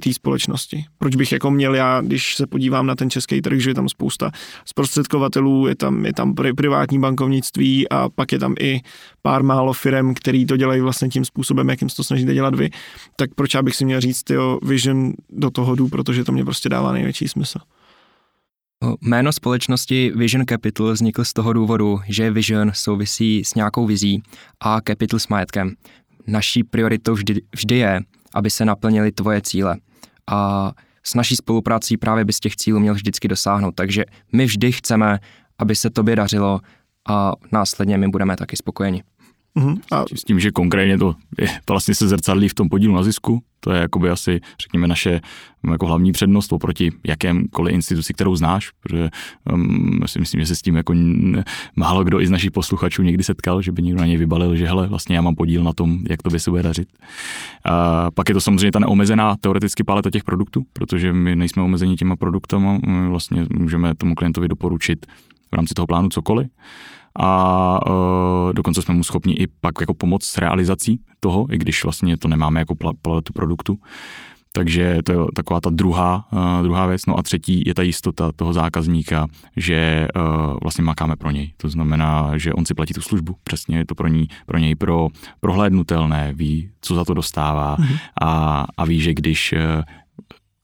té 0.00 0.12
společnosti. 0.12 0.84
Proč 0.98 1.16
bych 1.16 1.32
jako 1.32 1.50
měl 1.50 1.74
já, 1.74 2.00
když 2.00 2.36
se 2.36 2.46
podívám 2.46 2.86
na 2.86 2.94
ten 2.94 3.10
český 3.10 3.42
trh, 3.42 3.58
že 3.60 3.70
je 3.70 3.74
tam 3.74 3.88
spousta 3.88 4.30
zprostředkovatelů, 4.64 5.66
je 5.66 5.76
tam, 5.76 6.06
je 6.06 6.12
tam 6.12 6.34
privátní 6.56 6.98
bankovnictví 6.98 7.88
a 7.88 8.08
pak 8.08 8.32
je 8.32 8.38
tam 8.38 8.54
i 8.60 8.80
pár 9.22 9.42
málo 9.42 9.72
firm, 9.72 10.14
který 10.14 10.46
to 10.46 10.56
dělají 10.56 10.80
vlastně 10.80 11.08
tím 11.08 11.24
způsobem, 11.24 11.68
jakým 11.68 11.88
se 11.88 11.96
to 11.96 12.04
snažíte 12.04 12.34
dělat 12.34 12.54
vy, 12.54 12.70
tak 13.16 13.34
proč 13.34 13.54
já 13.54 13.62
bych 13.62 13.76
si 13.76 13.84
měl 13.84 14.00
říct, 14.00 14.30
jo, 14.30 14.58
Vision 14.62 15.12
do 15.30 15.50
toho 15.50 15.74
jdu, 15.74 15.88
protože 15.88 16.24
to 16.24 16.32
mě 16.32 16.44
prostě 16.44 16.68
dává 16.68 16.92
největší 16.92 17.28
smysl. 17.28 17.58
Jméno 19.00 19.32
společnosti 19.32 20.12
Vision 20.16 20.46
Capital 20.46 20.92
vznikl 20.92 21.24
z 21.24 21.32
toho 21.32 21.52
důvodu, 21.52 22.00
že 22.08 22.30
Vision 22.30 22.70
souvisí 22.74 23.44
s 23.44 23.54
nějakou 23.54 23.86
vizí 23.86 24.22
a 24.60 24.80
Capital 24.80 25.20
s 25.20 25.28
majetkem. 25.28 25.74
Naší 26.26 26.64
prioritou 26.64 27.14
vždy, 27.14 27.40
vždy 27.56 27.76
je, 27.76 28.00
aby 28.34 28.50
se 28.50 28.64
naplnily 28.64 29.12
tvoje 29.12 29.40
cíle. 29.40 29.76
A 30.26 30.72
s 31.02 31.14
naší 31.14 31.36
spoluprací 31.36 31.96
právě 31.96 32.24
bys 32.24 32.40
těch 32.40 32.56
cílů 32.56 32.80
měl 32.80 32.94
vždycky 32.94 33.28
dosáhnout. 33.28 33.74
Takže 33.74 34.04
my 34.32 34.44
vždy 34.44 34.72
chceme, 34.72 35.18
aby 35.58 35.76
se 35.76 35.90
tobě 35.90 36.16
dařilo 36.16 36.60
a 37.08 37.32
následně 37.52 37.98
my 37.98 38.08
budeme 38.08 38.36
taky 38.36 38.56
spokojeni. 38.56 39.02
Mm-hmm. 39.56 39.78
A... 39.92 40.04
S 40.14 40.24
tím, 40.24 40.40
že 40.40 40.50
konkrétně 40.50 40.98
to, 40.98 41.14
je, 41.40 41.48
vlastně 41.68 41.94
se 41.94 42.08
zrcadlí 42.08 42.48
v 42.48 42.54
tom 42.54 42.68
podílu 42.68 42.94
na 42.94 43.02
zisku, 43.02 43.42
to 43.60 43.72
je 43.72 43.80
jakoby 43.80 44.10
asi, 44.10 44.40
řekněme, 44.62 44.88
naše 44.88 45.20
jako 45.70 45.86
hlavní 45.86 46.12
přednost 46.12 46.52
oproti 46.52 46.92
jakémkoliv 47.06 47.74
instituci, 47.74 48.14
kterou 48.14 48.36
znáš, 48.36 48.70
protože 48.70 49.10
um, 49.52 50.00
si 50.06 50.18
myslím, 50.18 50.40
že 50.40 50.46
se 50.46 50.56
s 50.56 50.62
tím 50.62 50.76
jako 50.76 50.94
málo 51.76 52.04
kdo 52.04 52.20
i 52.20 52.26
z 52.26 52.30
našich 52.30 52.50
posluchačů 52.50 53.02
někdy 53.02 53.24
setkal, 53.24 53.62
že 53.62 53.72
by 53.72 53.82
někdo 53.82 54.00
na 54.00 54.06
něj 54.06 54.16
vybalil, 54.16 54.56
že 54.56 54.66
hele, 54.66 54.86
vlastně 54.86 55.16
já 55.16 55.22
mám 55.22 55.34
podíl 55.34 55.64
na 55.64 55.72
tom, 55.72 55.98
jak 56.10 56.22
to 56.22 56.30
by 56.30 56.40
se 56.40 56.50
bude 56.50 56.62
dařit. 56.62 56.88
A 57.64 58.10
pak 58.10 58.28
je 58.28 58.34
to 58.34 58.40
samozřejmě 58.40 58.72
ta 58.72 58.78
neomezená 58.78 59.36
teoreticky 59.40 59.84
paleta 59.84 60.10
těch 60.10 60.24
produktů, 60.24 60.62
protože 60.72 61.12
my 61.12 61.36
nejsme 61.36 61.62
omezeni 61.62 61.96
těma 61.96 62.16
produktama, 62.16 62.78
my 62.86 63.08
vlastně 63.08 63.46
můžeme 63.50 63.94
tomu 63.94 64.14
klientovi 64.14 64.48
doporučit 64.48 65.06
v 65.50 65.56
rámci 65.56 65.74
toho 65.74 65.86
plánu 65.86 66.08
cokoliv 66.08 66.48
a 67.18 67.90
uh, 67.90 68.52
dokonce 68.52 68.82
jsme 68.82 68.94
mu 68.94 69.04
schopni 69.04 69.34
i 69.34 69.46
pak 69.46 69.74
jako 69.80 69.94
pomoct 69.94 70.26
s 70.26 70.38
realizací 70.38 71.00
toho, 71.20 71.46
i 71.50 71.58
když 71.58 71.84
vlastně 71.84 72.16
to 72.16 72.28
nemáme 72.28 72.60
jako 72.60 72.74
paletu 73.02 73.32
produktu. 73.32 73.78
Takže 74.52 74.98
to 75.04 75.12
je 75.12 75.18
taková 75.34 75.60
ta 75.60 75.70
druhá, 75.70 76.28
uh, 76.32 76.62
druhá 76.62 76.86
věc. 76.86 77.06
No 77.06 77.18
a 77.18 77.22
třetí 77.22 77.62
je 77.66 77.74
ta 77.74 77.82
jistota 77.82 78.32
toho 78.32 78.52
zákazníka, 78.52 79.26
že 79.56 80.08
uh, 80.16 80.56
vlastně 80.62 80.84
makáme 80.84 81.16
pro 81.16 81.30
něj. 81.30 81.52
To 81.56 81.68
znamená, 81.68 82.38
že 82.38 82.52
on 82.52 82.66
si 82.66 82.74
platí 82.74 82.94
tu 82.94 83.00
službu. 83.00 83.36
Přesně 83.42 83.78
je 83.78 83.86
to 83.86 83.94
pro, 83.94 84.08
ní, 84.08 84.28
pro 84.46 84.58
něj 84.58 84.74
pro 84.74 85.08
prohlédnutelné, 85.40 86.32
ví, 86.34 86.70
co 86.80 86.94
za 86.94 87.04
to 87.04 87.14
dostává 87.14 87.76
mm-hmm. 87.76 87.98
a, 88.20 88.64
a 88.76 88.84
ví, 88.84 89.00
že 89.00 89.14
když 89.14 89.52
uh, 89.52 89.82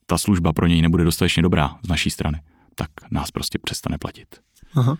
ta 0.05 0.17
služba 0.17 0.53
pro 0.53 0.67
něj 0.67 0.81
nebude 0.81 1.03
dostatečně 1.03 1.43
dobrá 1.43 1.75
z 1.83 1.87
naší 1.87 2.09
strany, 2.09 2.41
tak 2.75 2.89
nás 3.11 3.31
prostě 3.31 3.59
přestane 3.63 3.97
platit. 3.97 4.27
Aha. 4.75 4.97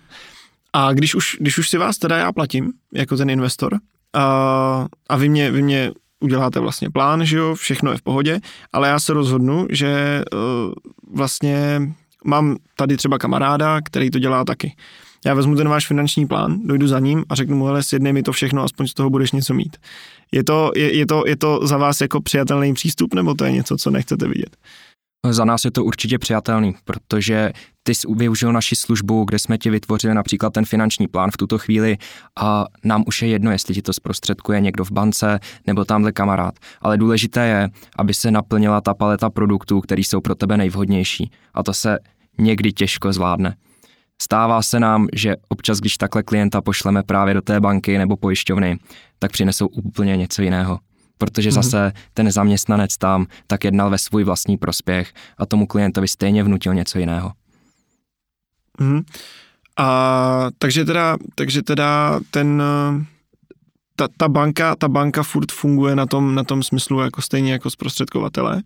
A 0.76 0.94
když 0.94 1.16
už, 1.16 1.38
když 1.40 1.58
už 1.58 1.70
si 1.70 1.78
vás 1.78 1.98
teda 1.98 2.18
já 2.18 2.32
platím, 2.32 2.74
jako 2.94 3.18
ten 3.18 3.30
investor, 3.30 3.80
a, 4.14 4.88
a 5.10 5.18
vy 5.18 5.30
mě, 5.30 5.52
vy 5.52 5.62
mě 5.62 5.92
uděláte 6.20 6.60
vlastně 6.60 6.90
plán, 6.90 7.26
že 7.26 7.38
jo, 7.38 7.56
všechno 7.56 7.92
je 7.92 7.98
v 7.98 8.02
pohodě, 8.02 8.40
ale 8.74 8.88
já 8.88 9.00
se 9.00 9.14
rozhodnu, 9.14 9.68
že 9.70 10.24
uh, 10.34 10.74
vlastně 11.14 11.82
mám 12.26 12.56
tady 12.78 12.98
třeba 12.98 13.18
kamaráda, 13.18 13.82
který 13.82 14.10
to 14.12 14.20
dělá 14.20 14.46
taky. 14.46 14.76
Já 15.26 15.34
vezmu 15.34 15.56
ten 15.56 15.70
váš 15.70 15.88
finanční 15.88 16.28
plán, 16.28 16.60
dojdu 16.68 16.88
za 16.88 17.00
ním 17.00 17.24
a 17.30 17.36
řeknu 17.36 17.58
mu, 17.58 17.66
hele, 17.66 17.84
sjednej 17.84 18.14
mi 18.14 18.24
to 18.24 18.32
všechno, 18.32 18.64
aspoň 18.64 18.88
z 18.88 18.94
toho 18.94 19.10
budeš 19.10 19.32
něco 19.32 19.54
mít. 19.54 19.78
Je 20.32 20.44
to, 20.44 20.72
je, 20.76 20.98
je, 20.98 21.06
to, 21.06 21.24
je 21.28 21.36
to 21.36 21.68
za 21.68 21.78
vás 21.78 22.02
jako 22.02 22.22
přijatelný 22.22 22.74
přístup, 22.74 23.14
nebo 23.14 23.34
to 23.34 23.46
je 23.46 23.52
něco, 23.52 23.78
co 23.78 23.92
nechcete 23.92 24.28
vidět? 24.28 24.58
Za 25.30 25.46
nás 25.46 25.66
je 25.66 25.72
to 25.72 25.84
určitě 25.84 26.20
přijatelný, 26.20 26.76
protože 26.86 27.52
ty 27.84 27.96
jsi 27.96 28.08
využil 28.16 28.54
naši 28.54 28.76
službu, 28.76 29.26
kde 29.26 29.40
jsme 29.40 29.58
ti 29.58 29.70
vytvořili 29.70 30.14
například 30.14 30.54
ten 30.54 30.66
finanční 30.66 31.08
plán 31.08 31.32
v 31.32 31.38
tuto 31.38 31.58
chvíli 31.58 31.98
a 32.40 32.66
nám 32.84 33.04
už 33.08 33.22
je 33.22 33.28
jedno, 33.28 33.52
jestli 33.52 33.74
ti 33.74 33.82
to 33.82 33.94
zprostředkuje 33.94 34.62
někdo 34.62 34.86
v 34.86 34.92
bance 34.92 35.40
nebo 35.68 35.86
tamhle 35.86 36.12
kamarád. 36.12 36.56
Ale 36.82 36.98
důležité 36.98 37.48
je, 37.48 37.70
aby 37.98 38.14
se 38.14 38.32
naplnila 38.32 38.82
ta 38.82 38.94
paleta 38.94 39.30
produktů, 39.30 39.82
které 39.82 40.02
jsou 40.02 40.22
pro 40.22 40.36
tebe 40.36 40.58
nejvhodnější. 40.58 41.32
A 41.54 41.64
to 41.64 41.74
se 41.74 41.98
někdy 42.38 42.72
těžko 42.72 43.14
zvládne. 43.14 43.56
Stává 44.22 44.62
se 44.62 44.80
nám, 44.80 45.08
že 45.14 45.36
občas, 45.50 45.80
když 45.80 45.98
takhle 45.98 46.24
klienta 46.24 46.62
pošleme 46.62 47.04
právě 47.04 47.34
do 47.34 47.42
té 47.42 47.60
banky 47.60 47.98
nebo 47.98 48.18
pojišťovny, 48.18 48.78
tak 49.20 49.32
přinesou 49.32 49.68
úplně 49.68 50.18
něco 50.18 50.42
jiného 50.42 50.80
protože 51.18 51.50
mm-hmm. 51.50 51.54
zase 51.54 51.92
ten 52.14 52.32
zaměstnanec 52.32 52.98
tam 52.98 53.26
tak 53.48 53.64
jednal 53.64 53.90
ve 53.90 53.98
svůj 53.98 54.24
vlastní 54.24 54.58
prospěch 54.58 55.14
a 55.38 55.46
tomu 55.46 55.68
klientovi 55.68 56.08
stejně 56.08 56.44
vnutil 56.44 56.74
něco 56.74 57.00
jiného. 57.00 57.32
Mm-hmm. 58.80 59.04
A 59.78 60.50
takže 60.58 60.86
teda, 60.86 61.18
takže 61.36 61.64
teda 61.64 62.20
ten, 62.32 62.64
ta, 63.96 64.08
ta, 64.18 64.30
banka, 64.30 64.76
ta 64.76 64.88
banka 64.88 65.24
furt 65.24 65.52
funguje 65.52 65.96
na 65.96 66.06
tom, 66.06 66.36
na 66.36 66.44
tom 66.44 66.64
smyslu 66.64 67.00
jako 67.00 67.22
stejně 67.22 67.52
jako 67.52 67.70
zprostředkovatele 67.70 68.64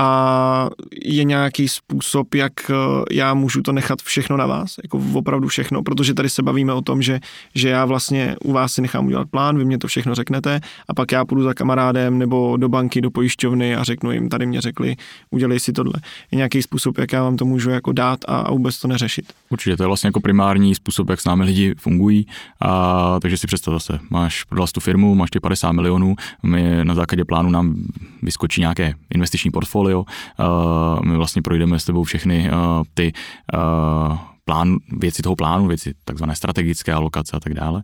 a 0.00 0.70
je 1.04 1.24
nějaký 1.24 1.68
způsob, 1.68 2.34
jak 2.34 2.52
eh, 2.70 2.74
já 3.10 3.34
můžu 3.34 3.62
to 3.62 3.72
nechat 3.72 4.02
všechno 4.02 4.36
na 4.36 4.46
vás, 4.46 4.74
jako 4.82 5.02
opravdu 5.14 5.48
všechno, 5.48 5.82
protože 5.82 6.14
tady 6.14 6.30
se 6.30 6.42
bavíme 6.42 6.72
o 6.72 6.82
tom, 6.82 7.02
že, 7.02 7.20
že 7.54 7.68
já 7.68 7.84
vlastně 7.84 8.36
u 8.44 8.52
vás 8.52 8.72
si 8.72 8.82
nechám 8.82 9.06
udělat 9.06 9.28
plán, 9.30 9.58
vy 9.58 9.64
mě 9.64 9.78
to 9.78 9.86
všechno 9.86 10.14
řeknete 10.14 10.60
a 10.88 10.94
pak 10.94 11.12
já 11.12 11.24
půjdu 11.24 11.42
za 11.42 11.54
kamarádem 11.54 12.18
nebo 12.18 12.56
do 12.56 12.68
banky, 12.68 13.00
do 13.00 13.10
pojišťovny 13.10 13.76
a 13.76 13.84
řeknu 13.84 14.12
jim, 14.12 14.28
tady 14.28 14.46
mě 14.46 14.60
řekli, 14.60 14.96
udělej 15.30 15.60
si 15.60 15.72
tohle. 15.72 15.94
Je 16.30 16.36
nějaký 16.36 16.62
způsob, 16.62 16.98
jak 16.98 17.12
já 17.12 17.22
vám 17.22 17.36
to 17.36 17.44
můžu 17.44 17.70
jako 17.70 17.92
dát 17.92 18.20
a, 18.28 18.36
a 18.36 18.50
vůbec 18.50 18.80
to 18.80 18.88
neřešit. 18.88 19.32
Určitě, 19.50 19.76
to 19.76 19.82
je 19.82 19.86
vlastně 19.86 20.08
jako 20.08 20.20
primární 20.20 20.74
způsob, 20.74 21.10
jak 21.10 21.20
s 21.20 21.24
námi 21.24 21.44
lidi 21.44 21.74
fungují. 21.78 22.26
A, 22.60 23.20
takže 23.20 23.36
si 23.36 23.46
představ 23.46 23.74
zase, 23.74 23.98
máš 24.10 24.44
prodal 24.44 24.66
tu 24.66 24.80
firmu, 24.80 25.14
máš 25.14 25.30
ty 25.30 25.40
50 25.40 25.72
milionů, 25.72 26.16
my 26.42 26.84
na 26.84 26.94
základě 26.94 27.24
plánu 27.24 27.50
nám 27.50 27.74
vyskočí 28.22 28.60
nějaké 28.60 28.94
investiční 29.10 29.50
portfolio, 29.50 29.89
portfolio. 29.90 30.04
Uh, 30.38 31.04
my 31.04 31.16
vlastně 31.16 31.42
projdeme 31.42 31.78
s 31.78 31.84
tebou 31.84 32.04
všechny 32.04 32.50
uh, 32.50 32.82
ty 32.94 33.12
uh, 33.54 34.18
plán, 34.44 34.76
věci 34.98 35.22
toho 35.22 35.36
plánu, 35.36 35.66
věci 35.66 35.94
takzvané 36.04 36.36
strategické 36.36 36.92
alokace 36.92 37.36
a 37.36 37.40
tak 37.40 37.54
dále. 37.54 37.82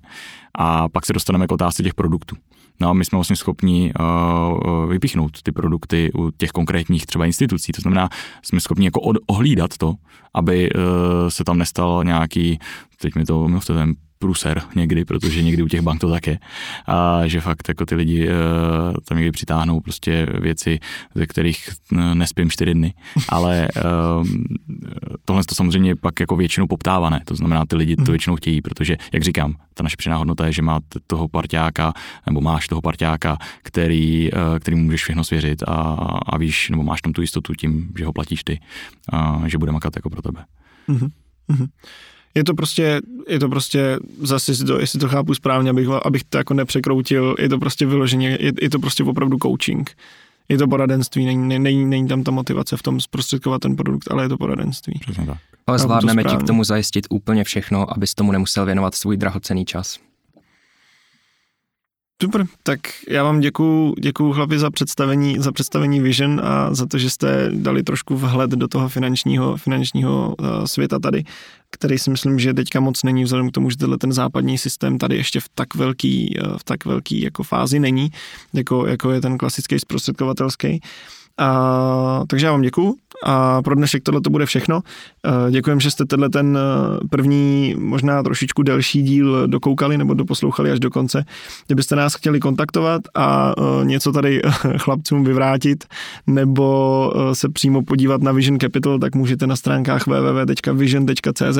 A 0.58 0.88
pak 0.88 1.06
se 1.06 1.12
dostaneme 1.12 1.46
k 1.46 1.52
otázce 1.52 1.82
těch 1.82 1.94
produktů. 1.94 2.36
No 2.80 2.88
a 2.88 2.92
my 2.92 3.04
jsme 3.04 3.16
vlastně 3.16 3.36
schopni 3.36 3.92
uh, 4.00 4.90
vypíchnout 4.90 5.42
ty 5.42 5.52
produkty 5.52 6.10
u 6.12 6.30
těch 6.30 6.50
konkrétních 6.50 7.06
třeba 7.06 7.26
institucí. 7.26 7.72
To 7.72 7.82
znamená, 7.82 8.08
jsme 8.42 8.60
schopni 8.60 8.84
jako 8.84 9.00
od, 9.00 9.16
ohlídat 9.26 9.76
to, 9.76 9.94
aby 10.34 10.70
uh, 10.72 10.82
se 11.28 11.44
tam 11.44 11.58
nestal 11.58 12.04
nějaký, 12.04 12.58
teď 13.00 13.14
mi 13.14 13.24
to 13.24 13.48
mluvte, 13.48 13.74
ten 13.74 13.94
pruser 14.18 14.62
někdy, 14.74 15.04
protože 15.04 15.42
někdy 15.42 15.62
u 15.62 15.68
těch 15.68 15.80
bank 15.80 16.00
to 16.00 16.10
tak 16.10 16.26
je. 16.26 16.38
A 16.86 17.26
že 17.26 17.40
fakt 17.40 17.68
jako 17.68 17.86
ty 17.86 17.94
lidi 17.94 18.28
uh, 18.28 18.34
tam 19.08 19.18
někdy 19.18 19.30
přitáhnou 19.30 19.80
prostě 19.80 20.26
věci, 20.40 20.78
ze 21.14 21.26
kterých 21.26 21.68
uh, 21.92 21.98
nespím 22.14 22.50
čtyři 22.50 22.74
dny. 22.74 22.94
Ale 23.28 23.68
uh, 23.76 24.26
tohle 25.24 25.42
to 25.48 25.54
samozřejmě 25.54 25.96
pak 25.96 26.20
jako 26.20 26.36
většinou 26.36 26.66
poptávané. 26.66 27.20
To 27.24 27.34
znamená, 27.34 27.66
ty 27.66 27.76
lidi 27.76 27.96
to 27.96 28.02
mhm. 28.02 28.12
většinou 28.12 28.36
chtějí, 28.36 28.62
protože, 28.62 28.96
jak 29.12 29.22
říkám, 29.22 29.54
ta 29.74 29.82
naše 29.82 29.96
přidaná 29.96 30.18
hodnota 30.18 30.46
je, 30.46 30.52
že 30.52 30.62
má 30.62 30.80
toho 31.06 31.28
parťáka, 31.28 31.92
nebo 32.26 32.40
máš 32.40 32.68
toho 32.68 32.82
parťáka, 32.82 33.38
který, 33.62 34.32
uh, 34.32 34.58
který 34.58 34.76
můžeš 34.76 35.02
všechno 35.02 35.24
svěřit 35.24 35.62
a, 35.62 35.72
a 36.26 36.38
víš, 36.38 36.70
nebo 36.70 36.82
máš 36.82 37.02
tam 37.02 37.12
tu 37.12 37.20
jistotu 37.20 37.54
tím, 37.54 37.92
že 37.98 38.04
ho 38.04 38.12
platíš 38.12 38.44
ty, 38.44 38.60
uh, 39.12 39.46
že 39.46 39.58
bude 39.58 39.72
makat 39.72 39.96
jako 39.96 40.10
pro 40.10 40.22
tebe. 40.22 40.44
Mm-hmm 40.88 41.10
je 42.36 42.44
to 42.44 42.54
prostě, 42.54 43.00
je 43.28 43.38
to 43.38 43.48
prostě, 43.48 43.98
zase 44.22 44.50
jestli 44.52 44.66
to, 44.66 44.80
jestli 44.80 44.98
to 44.98 45.08
chápu 45.08 45.34
správně, 45.34 45.70
abych, 45.70 45.88
abych 46.02 46.24
to 46.24 46.38
jako 46.38 46.54
nepřekroutil, 46.54 47.34
je 47.38 47.48
to 47.48 47.58
prostě 47.58 47.86
vyloženě, 47.86 48.38
je, 48.40 48.52
je 48.60 48.70
to 48.70 48.78
prostě 48.78 49.04
opravdu 49.04 49.38
coaching. 49.42 49.90
Je 50.48 50.58
to 50.58 50.68
poradenství, 50.68 51.26
není, 51.26 51.58
není, 51.58 51.84
není 51.84 52.08
tam 52.08 52.24
ta 52.24 52.30
motivace 52.30 52.76
v 52.76 52.82
tom 52.82 53.00
zprostředkovat 53.00 53.60
ten 53.60 53.76
produkt, 53.76 54.10
ale 54.10 54.24
je 54.24 54.28
to 54.28 54.36
poradenství. 54.36 54.98
Přesně 55.00 55.26
tak. 55.26 55.38
Ale 55.66 55.78
zvládneme 55.78 56.24
ti 56.24 56.36
k 56.36 56.42
tomu 56.42 56.64
zajistit 56.64 57.06
úplně 57.10 57.44
všechno, 57.44 57.92
abys 57.96 58.14
tomu 58.14 58.32
nemusel 58.32 58.66
věnovat 58.66 58.94
svůj 58.94 59.16
drahocený 59.16 59.64
čas. 59.64 59.98
Super, 62.22 62.46
tak 62.62 62.80
já 63.08 63.22
vám 63.22 63.40
děkuju, 63.40 63.94
děkuju 64.00 64.32
chlapi 64.32 64.58
za 64.58 64.70
představení, 64.70 65.36
za 65.38 65.52
představení 65.52 66.00
Vision 66.00 66.40
a 66.44 66.74
za 66.74 66.86
to, 66.86 66.98
že 66.98 67.10
jste 67.10 67.50
dali 67.54 67.82
trošku 67.82 68.16
vhled 68.16 68.50
do 68.50 68.68
toho 68.68 68.88
finančního, 68.88 69.56
finančního 69.56 70.34
uh, 70.38 70.64
světa 70.64 70.98
tady, 70.98 71.24
který 71.70 71.98
si 71.98 72.10
myslím, 72.10 72.38
že 72.38 72.54
teďka 72.54 72.80
moc 72.80 73.02
není 73.02 73.24
vzhledem 73.24 73.50
k 73.50 73.52
tomu, 73.52 73.70
že 73.70 73.76
tenhle 73.76 73.98
ten 73.98 74.12
západní 74.12 74.58
systém 74.58 74.98
tady 74.98 75.16
ještě 75.16 75.40
v 75.40 75.48
tak 75.54 75.74
velký, 75.74 76.38
uh, 76.44 76.58
v 76.58 76.64
tak 76.64 76.84
velký 76.84 77.20
jako 77.20 77.42
fázi 77.42 77.78
není, 77.80 78.10
jako, 78.52 78.86
jako 78.86 79.10
je 79.10 79.20
ten 79.20 79.38
klasický 79.38 79.78
zprostředkovatelský. 79.78 80.80
A, 81.38 82.22
takže 82.28 82.46
já 82.46 82.52
vám 82.52 82.62
děkuju 82.62 82.96
a 83.24 83.62
pro 83.62 83.74
dnešek 83.74 84.02
tohle 84.02 84.20
to 84.20 84.30
bude 84.30 84.46
všechno. 84.46 84.80
Děkujem, 85.50 85.80
že 85.80 85.90
jste 85.90 86.04
tenhle 86.04 86.30
ten 86.30 86.58
e, 86.58 86.60
první, 87.10 87.74
možná 87.78 88.22
trošičku 88.22 88.62
delší 88.62 89.02
díl 89.02 89.48
dokoukali 89.48 89.98
nebo 89.98 90.14
doposlouchali 90.14 90.70
až 90.70 90.80
do 90.80 90.90
konce. 90.90 91.24
Kdybyste 91.66 91.96
nás 91.96 92.14
chtěli 92.14 92.40
kontaktovat 92.40 93.02
a 93.14 93.54
e, 93.58 93.84
něco 93.84 94.12
tady 94.12 94.42
chlapcům 94.76 95.24
vyvrátit 95.24 95.84
nebo 96.26 97.12
e, 97.16 97.34
se 97.34 97.48
přímo 97.48 97.82
podívat 97.82 98.22
na 98.22 98.32
Vision 98.32 98.58
Capital, 98.58 98.98
tak 98.98 99.14
můžete 99.14 99.46
na 99.46 99.56
stránkách 99.56 100.06
www.vision.cz. 100.06 101.58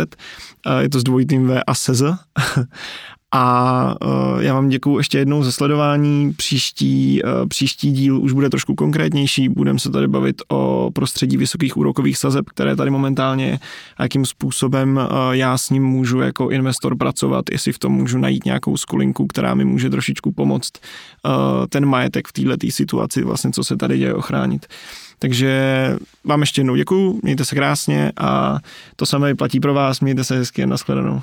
Je 0.79 0.89
to 0.89 1.01
s 1.01 1.05
dvojitým 1.05 1.47
V 1.47 1.63
a 1.67 1.75
SZ. 1.75 2.03
A 3.35 3.95
uh, 4.07 4.43
já 4.43 4.55
vám 4.55 4.69
děkuji 4.69 4.99
ještě 4.99 5.19
jednou 5.19 5.43
za 5.43 5.53
sledování. 5.53 6.33
Příští, 6.33 7.23
uh, 7.23 7.49
příští 7.49 7.93
díl 7.93 8.23
už 8.23 8.33
bude 8.33 8.51
trošku 8.51 8.75
konkrétnější. 8.75 9.49
Budeme 9.49 9.79
se 9.79 9.91
tady 9.91 10.09
bavit 10.09 10.43
o 10.49 10.91
prostředí 10.95 11.37
vysokých 11.37 11.77
úrokových 11.77 12.19
sazeb, 12.19 12.47
které 12.51 12.77
tady 12.77 12.91
momentálně 12.91 13.59
a 13.97 14.03
jakým 14.03 14.27
způsobem 14.27 14.97
uh, 14.97 15.33
já 15.33 15.59
s 15.59 15.71
ním 15.71 15.85
můžu 15.85 16.21
jako 16.21 16.51
investor 16.51 16.97
pracovat, 16.97 17.45
jestli 17.53 17.73
v 17.73 17.79
tom 17.79 17.93
můžu 17.93 18.19
najít 18.19 18.45
nějakou 18.45 18.77
skulinku, 18.77 19.27
která 19.27 19.55
mi 19.55 19.65
může 19.65 19.91
trošičku 19.91 20.33
pomoct 20.33 20.73
ten 21.69 21.87
majetek 21.87 22.29
v 22.29 22.33
této 22.33 22.67
situaci, 22.71 23.23
vlastně 23.23 23.51
co 23.51 23.65
se 23.65 23.77
tady 23.77 23.99
děje, 23.99 24.15
ochránit. 24.15 24.67
Takže 25.19 25.97
vám 26.25 26.41
ještě 26.41 26.61
jednou 26.61 26.77
děkuju, 26.77 27.21
mějte 27.23 27.45
se 27.45 27.55
krásně 27.55 28.13
a 28.17 28.59
to 28.97 29.07
samé 29.07 29.35
platí 29.35 29.61
pro 29.61 29.75
vás, 29.75 30.01
mějte 30.01 30.25
se 30.25 30.37
hezky, 30.37 30.67
nashledanou. 30.67 31.23